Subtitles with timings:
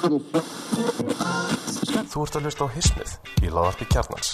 [0.00, 0.16] Þú
[2.24, 3.10] ert að hlusta á Hismið
[3.44, 4.30] í laðarpi kjarnans.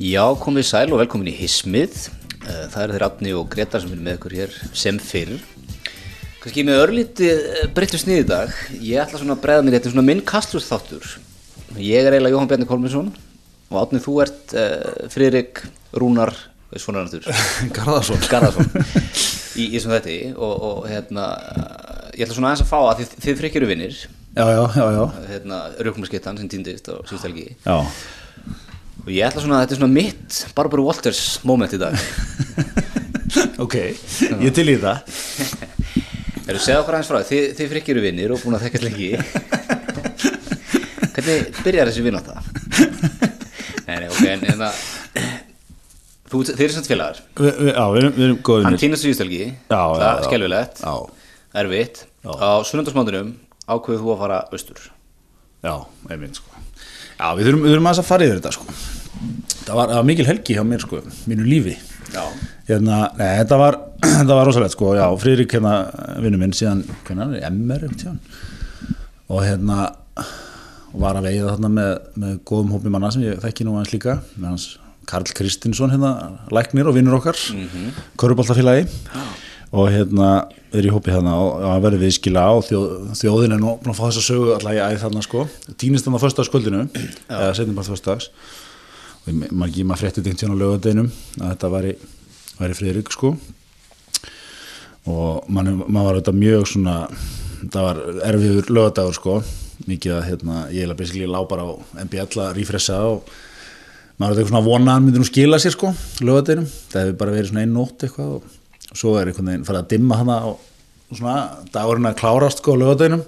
[0.00, 2.08] Já, komið sæl og velkomin í Hismið.
[2.40, 5.36] Eh, Það eru þeir Átni og Gretar sem eru með ykkur hér sem fyrr.
[6.40, 7.40] Kanski með örlítið
[7.76, 8.54] breyttu snið í dag.
[8.80, 11.04] Ég ætla svona að bregða mér, þetta er svona minn kastlust þáttur.
[11.76, 13.12] Ég er eiginlega Jóhann Bjarni Kolminsson
[13.70, 15.62] og Átni þú ert uh, Friðrik
[15.96, 16.32] Rúnar,
[16.76, 17.26] svona náttúr.
[17.76, 18.70] Garðarsson Garðarsson
[19.60, 21.26] í, í þessum þetta og, og hérna,
[22.14, 24.00] ég ætla svona aðeins að fá að þið, þið frikir eru vinnir.
[24.30, 27.48] Já, já, já, já, Hérna, Raukumarskittan sem týndist á síðust helgi.
[27.66, 27.78] já.
[29.00, 31.96] Og ég ætla svona, þetta er svona mitt Barbara Walters moment í dag.
[33.62, 33.74] Ok,
[34.42, 35.04] ég til í það
[36.48, 39.10] Erum segja okkur aðeins frá þið, þið frikki eru vinnir og búin að þekkast lengi
[41.14, 42.59] Hvernig byrjar þessi vinn á það?
[44.26, 44.80] En, en að
[46.30, 47.20] þú, Þið eru samt félagar.
[47.40, 50.54] Vi, vi, Já, við erum, við erum góðið Hann týnast síðustelgi, Já, já, það er
[50.84, 50.94] Já,
[51.60, 53.30] Erfitt, á sunnundasmándunum
[53.70, 54.82] ákveðu þú að fara austur.
[55.64, 55.74] Já,
[56.10, 56.60] einmitt sko.
[57.18, 58.76] Já, við þurfum, við þurfum að fara yfir þetta sko.
[59.60, 61.74] Það var, það var mikil helgi hjá mér sko, mínu lífi.
[62.70, 63.78] Hérna, nei, þetta var,
[64.20, 65.74] þetta var rosalegt sko, já, Friðrik hérna,
[66.22, 67.88] vinnu minn síðan, hvernig er MR
[69.30, 69.90] og hérna
[70.90, 71.90] og var að veiða þarna með,
[72.22, 74.70] með góðum hópi manna sem ég þekki nú aðeins líka með hans
[75.10, 78.02] Karl Kristinsson hérna, læknir og vinnur okkar mm -hmm.
[79.70, 83.76] og hérna er í hópi hérna og að verði viðskila og þjóð, þjóðin er nú
[83.78, 85.46] að fá þessa sögu alltaf í æð þarna sko,
[85.78, 86.82] týnist þannig á föstudagskvöldinu
[87.28, 88.30] eða setjum bara föstudags.
[89.26, 91.94] Og maður ekki maður frétti tengt hérna á lögadeinum að þetta væri,
[92.58, 93.36] væri Friðrik sko.
[95.06, 96.96] Og man, maður var þetta mjög svona
[97.68, 99.42] það var erfiður lögadagur sko
[99.88, 101.70] mikið að hérna, ég heila basically lá bara á
[102.04, 103.30] MBL að rífressa og
[104.20, 107.04] maður var eitthvað svona að vona að hann myndi nú skila sér sko lögadeinum, það
[107.04, 108.56] hefði bara verið svona einn nótt eitthvað og,
[108.90, 110.66] svo er einhvern veginn farið að dimma hana og,
[111.10, 111.36] svona
[111.74, 113.22] dagurinn að klárast sko lögadeinum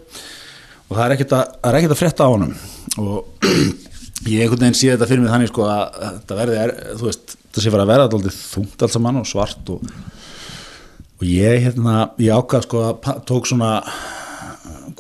[0.93, 2.53] og það er ekkert að, er ekkert að frétta á honum.
[3.01, 3.47] Og
[4.33, 7.09] ég einhvern veginn sé þetta fyrir mig þannig sko að að þetta verði, er, þú
[7.09, 9.87] veist, það sé fara að verða alltaf þungt allt saman og svart og,
[11.17, 13.73] og ég hérna, ég ákvað sko að tók svona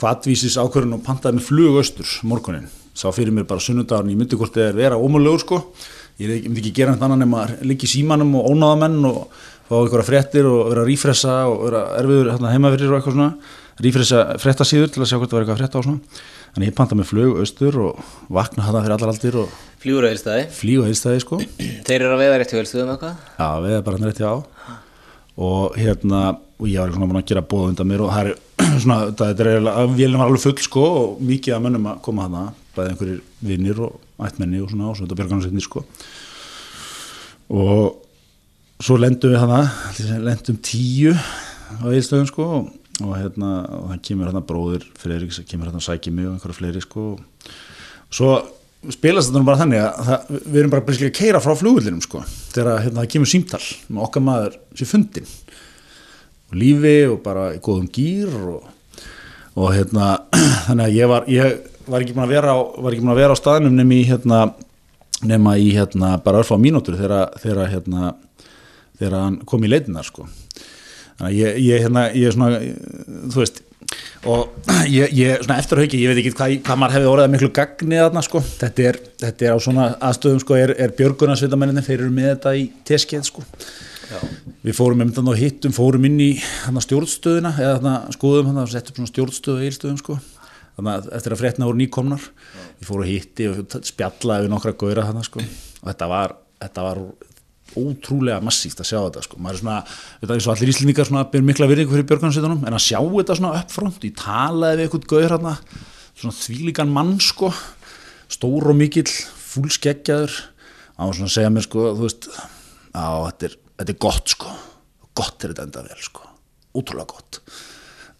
[0.02, 4.36] kvatvísis ákvörðun og pantaði með flug austur morgunin, sá fyrir mér bara sunnudagurinn, ég myndi
[4.40, 5.56] hvort þið er vera ómölugur sko.
[6.20, 9.18] Ég myndi ekki gera neitt annan að liggja í símanum og ónáða menn og
[9.68, 13.16] fá einhverja fréttir og vera að rífressa og vera erfiður hérna, heima fyrir og eitthvað
[13.16, 13.32] svona.
[13.82, 16.00] Rífressa fréttasíður til að sjá hvort það var eitthvað að frétta á svona.
[16.52, 17.92] Þannig ég pantaði með flug austur og
[18.36, 19.46] vakna hana fyrir allar aldir og
[19.80, 21.34] flýgur á eilstæði flýgu heilstæði sko.
[21.88, 22.52] Þeir eru að veiða rétt
[25.36, 28.34] og hérna, og ég var búin að gera bóða undan mér og það er
[28.82, 32.26] svona, þetta er eiginlega, vélum var alveg full sko og mikið að mönnum að koma
[32.26, 32.44] hana
[32.76, 35.82] bæði einhverjir vinnir og ættmenni og svona og svo þetta björgarnarsveitni sko.
[37.52, 39.60] Og svo lendum við hana
[40.22, 42.48] lendum tíu á eilstöðum sko
[43.02, 47.06] og, hérna, og það kemur hérna bróðir Friðrik, kemur hérna mig og einhverja fleiri sko.
[47.18, 48.34] Og svo
[48.90, 52.24] spilast þetta nú bara þannig að það, við erum bara að keira frá flugullinum sko,
[52.54, 55.28] þegar hérna, það kemur símtal með okkar maður sér fundin
[56.58, 58.66] lífi og bara í góðum gýr og,
[59.56, 60.14] og hérna
[60.66, 63.22] þannig að ég var, ég var ekki búin að vera á, var ekki búin að
[63.22, 64.42] vera á staðnum nema í hérna,
[65.24, 68.14] nema í hérna bara örfá mínútur þegar, þegar hérna
[68.98, 70.28] þegar hann kom í leitinar sko.
[71.18, 72.62] Þannig að ég, ég hérna, ég er svona
[73.32, 73.62] þú veist
[74.30, 74.68] og
[74.98, 77.32] ég, ég svona eftir að hauki, ég veit ekki hvað, hvað maður hefði orðið að
[77.36, 78.44] miklu gagni þarna sko.
[78.62, 82.54] Þetta er, þetta er á svona aðstöðum sko er, er björgunarsvitamenninni, þeir eru með þetta
[82.60, 83.46] í teskeið sko
[84.62, 86.30] við fórum með þetta og hittum, fórum inn í
[86.66, 90.18] hana stjórnstöðina, eða hana skoðum hana og settum svona stjórnstöðu eilstöðum sko.
[90.76, 92.28] Þannig að eftir að fréttina voru nýkomnar.
[92.80, 95.44] Við fórum að hitti og spjallaði við nokkra gauðra hana sko.
[95.82, 97.02] Og þetta var, þetta var
[97.78, 99.40] ótrúlega massíft að sjá þetta sko.
[99.40, 99.76] Maður er svona,
[100.22, 103.36] þetta er svo allir íslendingar svona ber mikla virðingu fyrir björgunarsveitunum en að sjá þetta
[103.38, 105.54] svona uppfront, ég talaði við eitthvað gauður hana,
[106.12, 107.52] svona þvílíkan mann sko,
[108.32, 110.36] stór og mikill fúlskeggjaður
[110.96, 112.28] hann var svona að segja mér sko, þú veist
[112.92, 114.52] á, þetta er, þetta er gott sko.
[115.18, 116.28] Gott er þetta enda vel sko.
[116.78, 117.40] Útrúlega gott.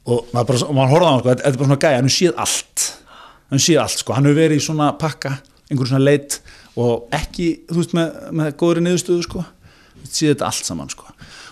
[0.03, 2.01] Og maður, bara, og maður horfði á hann sko, þetta þetta er bara svona gæja,
[2.01, 2.87] hann séð allt.
[3.53, 5.37] Hann séð allt sko, hann hefur verið í svona pakka
[5.73, 6.39] einhverjum svona leit
[6.81, 9.45] og ekki, þú veist, með, með góðri niðurstöðu sko,
[10.09, 11.09] séð þetta allt saman sko.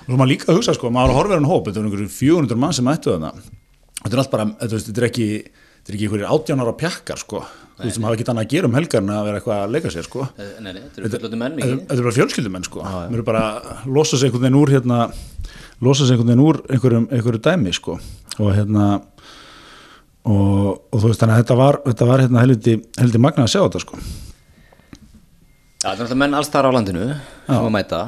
[0.09, 2.61] Og maður líka að hugsa sko, maður horfði á hann hóp þetta er einhverjum 400
[2.61, 3.33] mann sem ættu þarna.
[4.01, 5.29] Þetta er allt bara, þetta, þetta er ekki
[5.81, 7.43] þetta er ekki einhverjir átjánar á pjakkar sko.
[7.81, 9.71] Þú veist, sem hafa ekki annað að gera um helgar en að vera eitthvað að
[9.75, 10.25] leika sér sko.
[10.37, 12.83] Eh, Nei, nei, þetta eru fullóttu menn Þetta mikið þetta er bara fjölskyldumenn sko.
[12.85, 14.99] Mér eru bara að losa sig einhvern veginn úr hérna,
[15.81, 17.97] losa sig einhvern veginn úr einhverjum, einhverju dæmi sko.
[18.37, 18.89] Og hérna
[20.29, 23.53] og, og þú veist þannig að þetta var, þetta var hérna helviti, helviti magna að
[23.55, 24.01] sjá þetta sko.
[25.81, 28.01] Já, það er náttúrulega menn alls þar á landinu sem að mæta.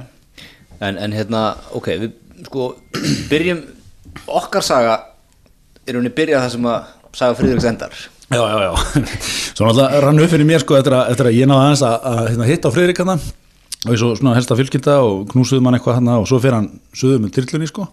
[0.82, 1.42] En, en hérna,
[1.78, 2.12] ok, við
[2.50, 2.66] sko
[3.32, 3.62] byrjum,
[4.28, 4.98] okkar saga
[5.86, 7.94] er henni byrjað það sem að saga Friðriks endar
[8.32, 8.72] Já, já, já.
[9.56, 11.96] Svo náttúrulega rann upp fyrir mér sko eftir að, eftir að ég náði aðeins að,
[12.08, 13.12] að hérna, hitta á Friðrik hann
[13.82, 16.68] og ég svo svona helsta fylgilda og knúsuðum hann eitthvað hann og svo fyrir hann
[16.96, 17.88] suðum með trillunni sko.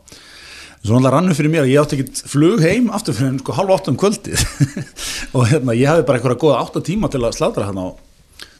[0.79, 3.41] Svo náttúrulega rann upp fyrir mér að ég átti ekkit flug heim aftur fyrir hann
[3.41, 4.45] sko halva átta um kvöldið
[5.35, 7.87] og hérna ég hafði bara eitthvað góða átta tíma til að slátra hann á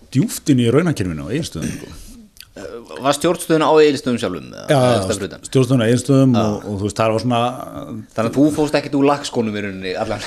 [0.09, 2.08] djúftin í raunakirfinu á eiginstöðum sko.
[2.99, 4.47] Var stjórnstöðun á eiginstöðum sjálfum?
[4.69, 4.79] Já,
[5.47, 7.41] stjórnstöðum á eiginstöðum og, og þú veist það var svona
[8.15, 10.25] Þannig að þú fóst ekkit úr lagskónum í rauninni allan.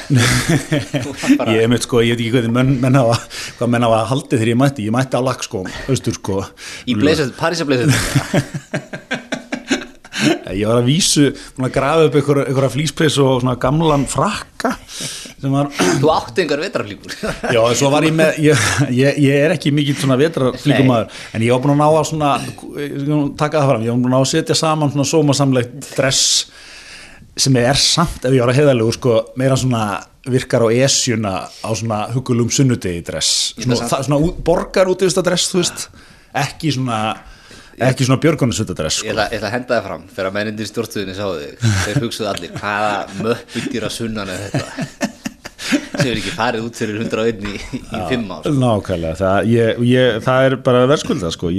[1.41, 3.19] Bara- ég veit sko, ég veit ekki hvað menn, menn hafa,
[3.59, 6.41] hvað menn hafa haldið þegar ég mætti, ég mætti á lag sko, austur sko.
[6.89, 7.93] Í Parísa blazet
[10.53, 14.75] ég var að vísu, að grafa upp einhverja, flýspress og svona gamlan frakka
[15.51, 17.17] var Þú átti engar vetraflíkur
[17.57, 21.53] já, svo var ég með, ég, ég, ég er ekki mikið svona vetraflíkumæður, en ég
[21.57, 22.31] var búin að ná að svona,
[23.41, 26.25] taka það fram ég var búin að að setja saman svona sómasamlegt dress
[27.43, 29.83] sem er samt, ef ég var að heiðalegu sko, meira svona
[30.29, 33.55] virkar á esjuna á svona hugulum sunnudegi dress.
[33.57, 35.87] Svona, það, svona borgar út í þetta dress, þú veist
[36.43, 36.99] ekki svona
[37.83, 39.25] ekki svona björgunarsvita dress Ég sko.
[39.25, 41.65] ég ætla að henda það fram þegar mennindir stjórnstöðunni sáðu þig.
[41.87, 42.93] Þeir hugsaðu allir, hvaða
[43.25, 45.09] möppbyggir að sunnan er þetta
[45.71, 50.21] sem er ekki farið út fyrir 101 í, í fimm ár Nákvæmlega, það, ég, ég,
[50.27, 51.53] það er bara verðskulda sko.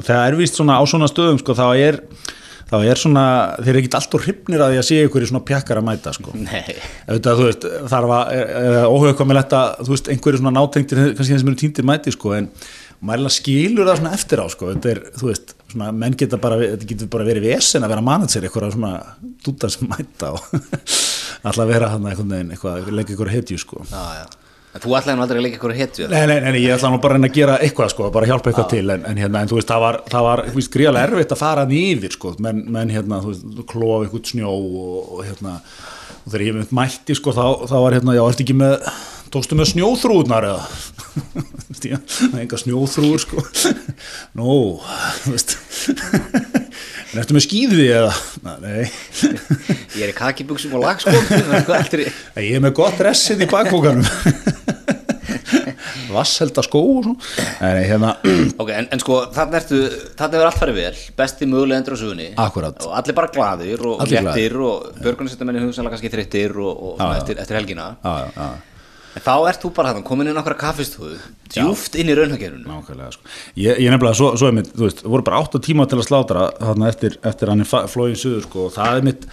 [0.00, 2.02] það er vist svona á svona stöðum sko, þá er
[2.68, 3.26] þá er svona,
[3.62, 6.12] þeir eru ekki alltaf hrifnir að því að sé ykkur í svona pjakkar að mæta
[6.12, 6.34] sko.
[6.36, 6.74] Nei,
[7.08, 7.64] Auðvitað, þú veist,
[7.94, 12.12] þarf að óhugkvæmilegt að, þú veist, einhverju svona nátengtir kannski þeim sem eru týndir mæti,
[12.12, 12.50] sko, en
[13.08, 16.58] maður skilur það svona eftir á, sko þetta er, þú veist, svona, menn geta bara
[16.64, 18.92] þetta getur bara verið vesen að vera manager eitthvað svona
[19.44, 20.42] dúta sem mæta og
[21.42, 23.86] alltaf vera hann einhvern veginn eitthvað, leggja ykkur hetju, sko.
[23.90, 24.28] Já, já.
[24.68, 26.98] En þú ætlaði nú aldrei að leika ykkur hetju Nei, nei, nei, ég ætla nú
[27.00, 29.50] bara að reyna að gera eitthvað sko, bara hjálpa eitthvað til, en, en hérna, en
[29.50, 32.60] þú veist, það var, það var, þú veist, gríðarlega erfitt að fara nýfir, sko, menn,
[32.76, 35.54] menn hérna, þú veist, klofa eitthvað snjó og, og hérna,
[36.18, 38.76] og þegar ég mynd mætti, sko, þá, þá var hérna, já, ertu ekki með,
[39.32, 40.68] tókstu með snjóþrúðnar eða,
[41.72, 43.46] það er enga snjóþrúður, sko,
[44.38, 44.58] nú,
[45.24, 45.56] þú veist,
[47.12, 48.12] en ertu með skýði eða,
[48.62, 48.84] nei,
[49.96, 52.18] Ég er í kakibuxum og Hvað ættir ég?
[52.58, 54.04] er með gott dressið í bakbókanum,
[56.12, 57.42] vasselda skó og svona,
[57.80, 58.12] hérna,
[58.60, 62.80] Ok, en, en sko, þarna hefur allt farið vel, besti mögulega endur á sugunni Akkúrat.
[62.86, 67.60] Og allir bara glaðir og léttir og björgunarsýttamenni hugsanlega kannski þreyttir og, og eftir, eftir
[67.60, 67.94] helgina.
[68.04, 68.77] Já, já, já.
[69.16, 71.18] En þá ert þú bara þarna, komin inn á okkar kaffistöðu
[71.54, 73.30] djúft inn í raunhagerinu Nákvæmlega, sko.
[73.56, 76.08] Ég, ég nefnilega, svo, svo er mitt, þú veist, voru bara 8 tíma til að
[76.10, 79.28] slátra þarna eftir, eftir hann er flóin suður, sko, og það er mitt,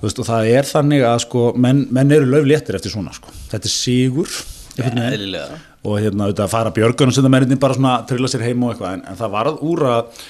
[0.00, 3.34] þú veist, og það er þannig að, sko, menn, menn eru löfléttir eftir svona, sko.
[3.52, 4.38] Þetta er sigur,
[4.78, 8.30] einhvern veginn, Eðlilega og hérna, auðvitað að fara björgun og senda menninni bara svona trilla
[8.30, 10.22] sér heim og eitthvað, en, en það varð úr að,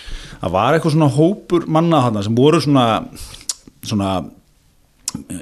[0.45, 2.85] að var eitthvað svona hópur manna þarna sem voru svona,
[3.81, 4.11] svona,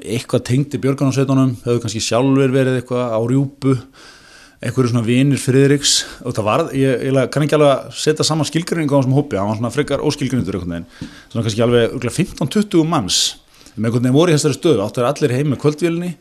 [0.01, 3.75] eitthvað tengdi björgunarsveitunum, höfðu kannski sjálfur verið eitthvað á rjúpu
[4.57, 5.97] einhverju svona vinir Friðriks.
[6.25, 9.37] Og það var, ég, ég kann ekki alveg að setja saman skilgrinningu á þessum hópi,
[9.37, 13.19] hann var svona frekar óskilgrinningur einhvern veginn, svona kannski alveg örugglega 15-20 manns,
[13.75, 16.13] með einhvern veginn voru í þessari stöðu, áttu er allir heim með kvöldvílinni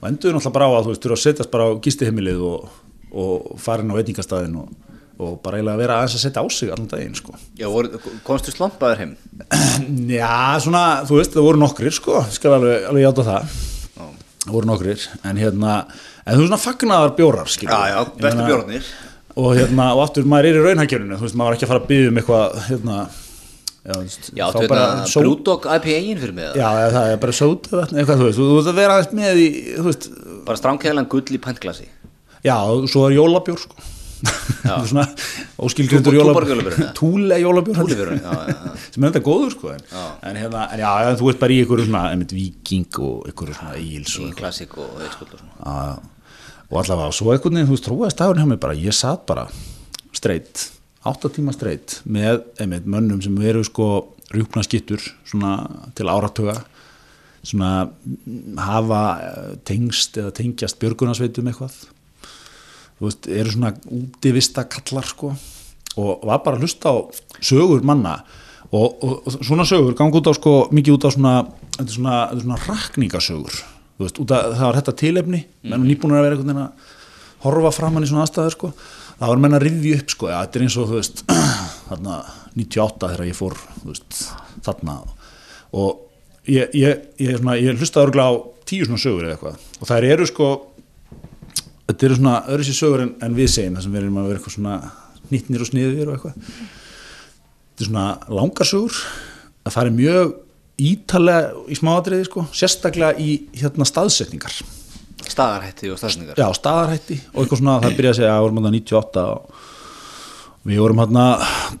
[0.00, 2.42] og endur náttúrulega bara á að þú veist, þú eru að setjast bara á gistiheimilið
[2.48, 2.66] og,
[3.14, 6.88] og farin á veitingastæðin og, og bara eiginlega vera aðeins að setja á sig allan
[6.90, 7.36] daginn, sko.
[7.60, 9.12] Já, voru, komstu slompaður heim?
[10.18, 13.56] Já, svona, þú veist, það voru nokkrir, sko, skal alveg, alveg játa það,
[13.94, 14.06] Já,
[14.46, 15.74] það voru nokkrir, en hérna,
[16.24, 17.74] en þú veist, svona fagnaðar bjórar, skilur.
[17.74, 18.88] já, já bestu bjórnir
[19.34, 21.80] og hérna, og aftur maður er í raunhækjörinu þú veist, maður var ekki að fara
[21.84, 22.98] að byggja um eitthvað hérna,
[23.84, 27.18] já, þú veist, Já, þú að só- Brewdog IPA-in fyrir mig já, eða það er
[27.24, 30.06] bara sóta eitthvað, þú veist, þú veist að vera aðeins með í þú veist,
[30.44, 31.88] Bara stránkæðlan gull í pantglasi
[32.44, 33.82] já, og svo er jólabjór sko.
[34.88, 35.04] Svona
[35.58, 36.90] túborgjólabjórinn, eða?
[36.96, 37.38] túle
[38.22, 38.32] já
[38.94, 39.84] sem er þetta góður sko en,
[40.30, 40.90] en hérna, en já,
[41.20, 44.76] þú veist bara í einhverju svona einmitt viking og einhverju svona íls og Í klassik
[44.80, 45.54] og eitthvað og svona.
[45.60, 46.34] Já,
[46.70, 49.46] og allavega, svo einhvern veginn, þú trúaðist dagurinn hjá mig bara, ég satt bara
[50.14, 50.68] streitt,
[51.04, 53.88] átta tíma streitt með, einmitt, mönnum sem eru sko
[54.34, 55.58] rjúpna skittur, svona
[55.94, 56.56] til áratuga,
[57.44, 57.90] svona
[58.64, 61.76] hafa eh, tengst eða tengjast björgunarsveitum eitthvað
[62.98, 65.34] þú veist, eru svona útivista kallar sko
[66.00, 66.96] og var bara að hlusta á
[67.38, 68.18] sögur manna
[68.70, 71.34] og, og, og svona sögur gangi út á sko, mikið út á svona
[71.76, 73.62] þetta er svona, þetta er svona rakningasögur
[73.94, 75.88] þú veist, út að það var þetta tilefni menn mm.
[75.90, 76.92] nýbúinur að vera einhvern veginn að
[77.44, 78.70] horfa framann í svona aðstæður sko.
[79.14, 81.22] Það var menn að rifja upp sko, ja, þetta er eins og þú veist
[81.90, 82.18] þarna
[82.54, 84.20] 98 þegar ég fór þú veist,
[84.66, 84.96] þarna.
[85.74, 88.34] Og ég, ég, ég, svona, ég hlustaði örgulega á
[88.68, 89.66] tíu svona sögur eða eitthvað.
[89.80, 90.50] Og þær eru sko
[91.88, 94.30] þetta eru svona öðru sér sögur en, en við segjum þar sem við erum að
[94.30, 94.76] vera eitthvað svona
[95.28, 96.38] knittnir og sniðir og eitthvað.
[97.74, 98.06] Þetta er svona
[98.38, 99.02] langarsögur
[99.64, 100.32] að það er mjög
[100.84, 104.56] ítalega í smáadriði sko, sérstaklega í hérna staðsetningar.
[105.24, 108.72] Staðarhætti og staðsningar já, staðarhætti og eitthvað svona það byrjaði að segja að vorum hérna
[108.74, 111.26] 98 og við vorum hérna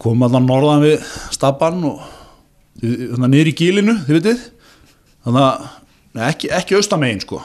[0.00, 2.04] komum hérna norðan við stabann og
[2.80, 4.46] hérna niður í gílinu, þið vitið.
[5.24, 7.42] Þannig að ekki, ekki austamegin sko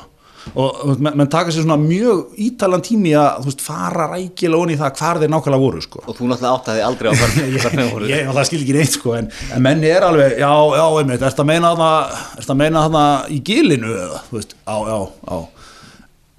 [0.56, 4.80] og menn, menn taka sér svona mjög ítalan tími að veist, fara rækilega onni í
[4.80, 6.04] það hvar þeir nákvæmlega voru sko.
[6.06, 8.10] Og þú náttúrulega áttaði aldrei á hvernig hvernig voru.
[8.10, 11.44] ég náttúrulega skil ekki neitt sko en, en menni er alveg, já, já, einmitt erst
[11.44, 15.40] að meina þarna, í gilinu eða, þú veist, já, já, já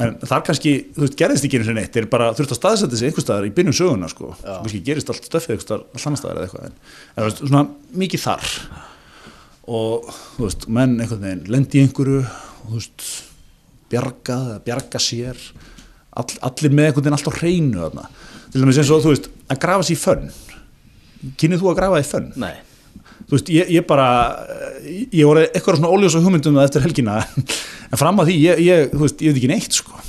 [0.00, 3.00] en þar kannski, þú veist, gerðist ekki eins og neitt, þeir bara þurft að staðsetja
[3.00, 6.68] sig einhver staðar í byrjun söguna, sko, svo kannski gerist allt stöffið einhver staðar, eitthvað
[6.70, 6.78] en,
[7.14, 7.64] en veist, svona
[8.00, 8.54] mikið þar.
[9.70, 13.10] Og, þú veist, menn einhvern veginn lendi einhverju, og, þú veist
[13.90, 15.38] bjarga, eða bjarga sér
[16.10, 18.08] all, allir með einhvern veginn allt á hreinu þarna,
[18.50, 20.28] til dæmis eins og, þú veist að grafa sér í fönn
[21.40, 22.30] kynnið þú að grafa í fönn?
[22.40, 22.54] nei,
[23.26, 24.06] þú veist, ég, ég bara
[24.88, 27.18] ég voru eitthvað svona óljós á hugmyndum um það eftir helgina
[27.90, 30.02] en fram að því, ég, ég, þú veist, ég veit ekki neitt sko.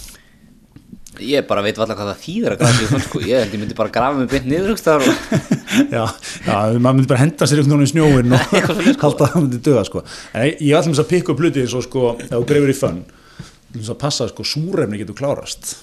[1.21, 3.23] ég bara veit valla hvað það þýðir að grafa sig í fönn, sko.
[3.27, 5.09] ég held ég myndi bara grafa mig beint niður og
[5.95, 6.05] já,
[6.47, 8.45] já, maður myndi bara henda sér einhvern veginn í snjóin og
[8.95, 9.01] sko.
[9.05, 10.05] halda að það myndi döða sko.
[10.33, 12.79] en ég, ég ætlum þess að pikka upp hluti eins og sko, þú greifur í
[12.79, 13.03] fönn
[13.77, 15.75] þess að passa, sko, súrefni getur klárast.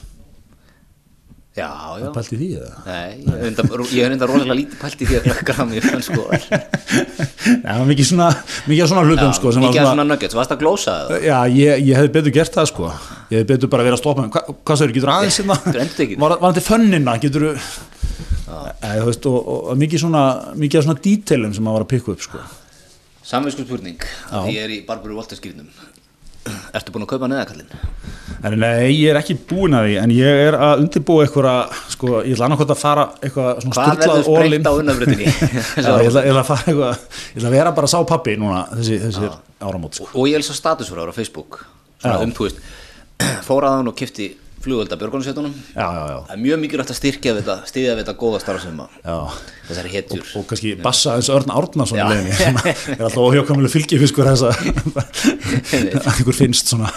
[1.59, 2.09] Já, já.
[2.15, 2.69] pælt í því eða?
[2.87, 6.05] Nei, ég hef enda- hef rosalega lítið pælt í því að grafa mig í fönn
[6.07, 6.27] sko.
[7.69, 8.29] Já, mikið svona,
[8.69, 11.25] mikið af svona hlutum sko, sem var Mikið að svona nuggets, varst að glósa það?
[11.27, 12.93] Já, ég, ég hefði betur gert það sko.
[13.33, 15.59] Ég hefði betur bara verið að stoppa Hva, Hvað sagður, getur aðeins hérna.
[16.23, 17.49] Var, var þetta fönnina, getur
[18.49, 20.23] Æ, þú veist, og, og, og mikið svona
[20.57, 22.45] mikið af svona dítelum sem maður var að pikka upp sko.
[23.29, 24.39] Samvinsku spurning, Já.
[24.49, 25.67] ég er í Barburu Voltaskýrnum
[26.79, 27.69] Ertu búin að kaupa neðakallin?
[28.39, 32.37] Nei, ég er ekki búin að því en ég er að undirbúa eitthvað sko, ég
[32.37, 33.65] ætla annarkot að fara eitthvað
[34.79, 35.27] unnafrutinni?
[35.85, 38.37] Já, ég ætla, ég ætla að fara eitthvað ég ætla að vera bara sá pappi
[38.39, 40.11] núna þessi, þessi áramót sko.
[40.15, 41.65] og ég er svo statusfráður á Facebook
[41.99, 42.27] svona Já.
[42.29, 42.63] um, þú veist
[43.49, 44.31] fór að hann og kifti
[44.65, 48.15] flugölda björgunarsveitunum Já, já, já, það er mjög mikilvægt að styrkja þetta stiðja við þetta
[48.23, 48.81] góða starf sem
[49.69, 50.25] þessari hetjur.
[50.41, 52.61] Og kannski bassa eins Örn leiðinni sem
[52.97, 56.93] er alltaf óhjókamilega fylgifiskur þess að einhver finnst svona.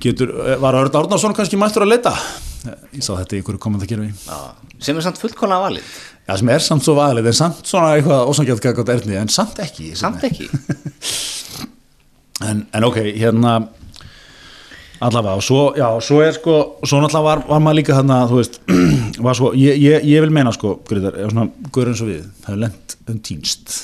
[0.00, 2.14] Getur, var Örn Árnason kannski mættur að leita?
[2.92, 4.10] Ég sá þetta í einhverju kommentarkerfi
[4.80, 5.88] sem er samt fullkóla valið.
[6.24, 9.60] Já, sem er samt svo valið, en samt svona eitthvað ósangjart gaggat erni, en samt
[9.64, 9.92] ekki.
[9.98, 10.48] Samt ekki.
[12.40, 13.50] En, en ok, hérna
[15.00, 18.40] allavega, og svo, já, svo er sko svo náttúrulega var, var maður líka þarna þú
[18.40, 18.58] veist,
[19.26, 22.26] var svo, ég, ég, ég vil meina sko, Gryðar, ef svona, guður eins og við
[22.44, 23.76] það er lent um týnst.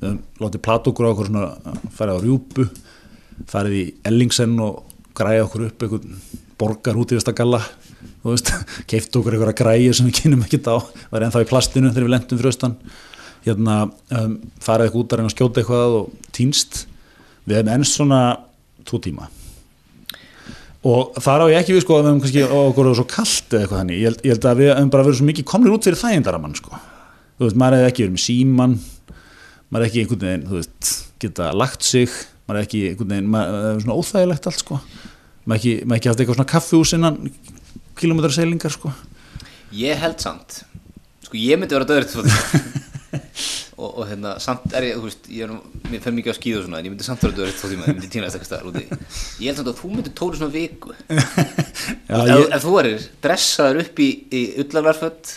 [0.00, 2.66] Við höfum látið plata okkur á okkur svona farið á rjúpu,
[3.50, 4.80] farið í Ellingsen og
[5.16, 6.16] græði okkur upp einhvern
[6.58, 7.60] borgar út í þesta galla
[8.24, 8.54] þú veist,
[8.90, 10.76] keift okkur einhverja græði sem við kynum ekkert á,
[11.12, 12.80] var ennþá í plastinu þegar við lentum fyrir austan.
[13.44, 13.78] Hérna,
[14.16, 16.84] um, farið eitthvað út að reyna að skjóta eitthvað og týnst.
[17.44, 18.20] Við hefum ennst svona
[18.88, 19.28] tvo tíma
[20.84, 23.54] og þar á ég ekki við sko að við hefum kannski okkur og svo kalt
[23.54, 25.74] eða eitthvað þannig, ég held, ég held að við hefum bara verið svo mikið komnir
[25.74, 26.82] út fyrir þægindaramann sko.
[27.34, 28.76] Þú veist, maður hefði ekki verið með síman
[29.70, 30.92] maður hefði ekki einhvern veginn, þú veist
[31.24, 32.12] geta lagt sig,
[32.44, 34.78] maður hefði ekki einhvern veginn, maður það er svona óþægilegt allt sko.
[35.44, 37.18] Maður ekki, maður ekki haft eitthvað svona kaffihús innan
[37.98, 38.92] kilometrar seilingar sko.
[39.74, 40.62] Ég held samt
[41.34, 42.06] sko ég myndi vera döður
[43.84, 46.66] og, og hérna samt er ég þú veist, ég er, fer mikið á skíðu og
[46.66, 48.84] svona en ég myndi samt vera döður tíma, ég myndi týnast eitthvað staðar úti.
[49.44, 50.94] Ég held samt að þú myndi tóri svona viku.
[52.10, 55.34] Já, ef, ég, ef þú erir dressaður upp í, í ullarverföld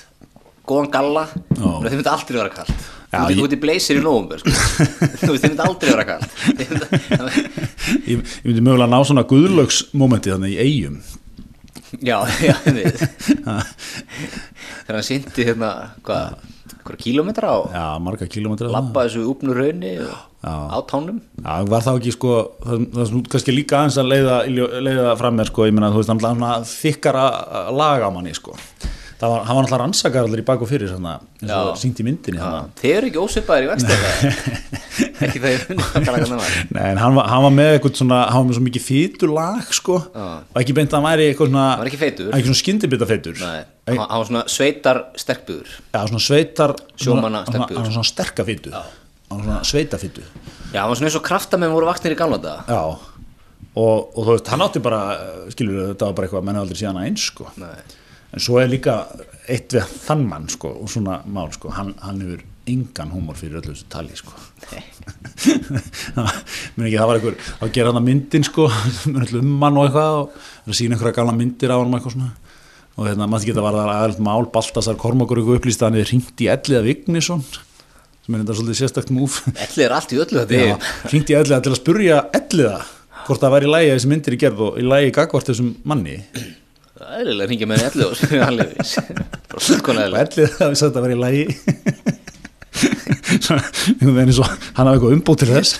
[0.67, 1.25] góðan galla
[1.55, 4.51] þið myndi aldrei vera kallt þú myndi í blazer í nóvumber sko.
[5.21, 6.73] þú veist, þið myndi aldrei vera kallt Þið
[8.03, 10.99] ég, ég myndi mögulega ná svona guðlögsmomenti þannig í eigum
[12.03, 13.05] já, já við.
[14.83, 15.71] þegar hann syndi hérna
[16.03, 16.35] hvað,
[16.87, 20.13] hvað kílómetra á já, marga kilometrar labba þessu úpnu raunni og,
[20.47, 21.19] á tánum.
[21.43, 24.37] Já, var það ekki sko, það, það er svona kannski líka aðeins að leiða,
[24.87, 27.25] leiða fram með sko, ég meina þú veist, hann var þykkara
[27.75, 28.55] lag á manni sko.
[29.17, 31.05] Það var, hann var náttúrulega rannsakar allir í bak og fyrir og
[31.41, 31.57] Já.
[31.81, 32.73] sínt í myndinni þannig.
[32.77, 33.95] þeir eru ekki ósvipaðir í vexti
[35.25, 37.97] ekki það ég funni hvað það var Nei, en hann var, hann var með eitthvað
[37.97, 41.27] svona, hann var með svo mikið fýtur lag sko, og ekki beint að hann væri
[41.31, 42.29] eitthvað svona, Hann var ekki feitur.
[42.29, 43.41] ekki svona skyndibita feitur.
[43.41, 47.77] Hann hann var svona sveitar sterkbuður Já, svona sveitar, Sjómanna sterkbyggður.
[47.81, 50.25] Hann var svona sterka fýtu, hann var svona sveita fýtu.
[50.73, 52.81] Já, hann var svona eins og kraftamenn voru vaksnir í gamla daga Já,
[53.77, 55.01] og, og þú veist, hann átti bara,
[55.53, 57.47] skilur þetta var bara eitthvað, menn aldrei síðan að eins sko.
[57.61, 57.96] Nei.
[58.33, 58.99] En svo er líka
[59.47, 63.61] eitt við þann mann sko, og svona mál sko, hann, hann hefur engan húmor fyrir
[63.61, 64.33] öllu þessu tali sko.
[66.75, 68.67] Mér ekki, það var einhver að gera hann að myndin sko,
[69.07, 71.99] með öllu um hann og eitthvað og er sína einhverja gala myndir á hann og
[71.99, 72.33] eitthvað svona.
[72.97, 76.11] Og hérna, maður geta var það aðeins mál Baltasar Kormakur ykkur upplýst að hann er
[76.11, 77.43] ringt í Elliða Vignisson
[78.27, 81.59] sem er þetta svolítið sérstakt múf Elli er allt í öllu þetta ringt í Elliða
[81.63, 82.79] til að spurja Elliða
[83.27, 85.69] hvort það væri í lægi að þessi myndir í gerð og í lægi gagvart þessum
[85.87, 86.17] manni
[87.01, 88.13] Það er eiginlega að ringja með Elli og
[88.47, 91.45] Hallevis Bara og fullkonlega Elliða hafi sagt að það væri í lægi
[94.77, 95.71] hann hafi eitthvað umbútt til þess.